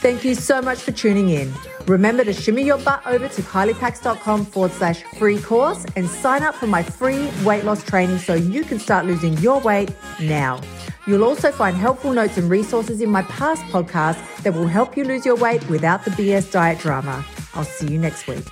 Thank 0.04 0.22
you 0.22 0.34
so 0.34 0.60
much 0.60 0.80
for 0.80 0.92
tuning 0.92 1.30
in. 1.30 1.50
Remember 1.86 2.24
to 2.24 2.34
shimmy 2.34 2.62
your 2.62 2.76
butt 2.76 3.00
over 3.06 3.26
to 3.26 3.40
kyliepax.com 3.40 4.44
forward 4.44 4.72
slash 4.72 5.02
free 5.18 5.40
course 5.40 5.86
and 5.96 6.06
sign 6.06 6.42
up 6.42 6.54
for 6.54 6.66
my 6.66 6.82
free 6.82 7.30
weight 7.42 7.64
loss 7.64 7.82
training 7.82 8.18
so 8.18 8.34
you 8.34 8.64
can 8.64 8.78
start 8.78 9.06
losing 9.06 9.32
your 9.38 9.62
weight 9.62 9.90
now. 10.20 10.60
You'll 11.06 11.24
also 11.24 11.50
find 11.50 11.74
helpful 11.74 12.12
notes 12.12 12.36
and 12.36 12.50
resources 12.50 13.00
in 13.00 13.08
my 13.08 13.22
past 13.22 13.62
podcasts 13.72 14.42
that 14.42 14.52
will 14.52 14.66
help 14.66 14.94
you 14.94 15.04
lose 15.04 15.24
your 15.24 15.36
weight 15.36 15.66
without 15.70 16.04
the 16.04 16.10
BS 16.10 16.52
diet 16.52 16.80
drama. 16.80 17.24
I'll 17.54 17.64
see 17.64 17.90
you 17.90 17.98
next 17.98 18.26
week. 18.26 18.44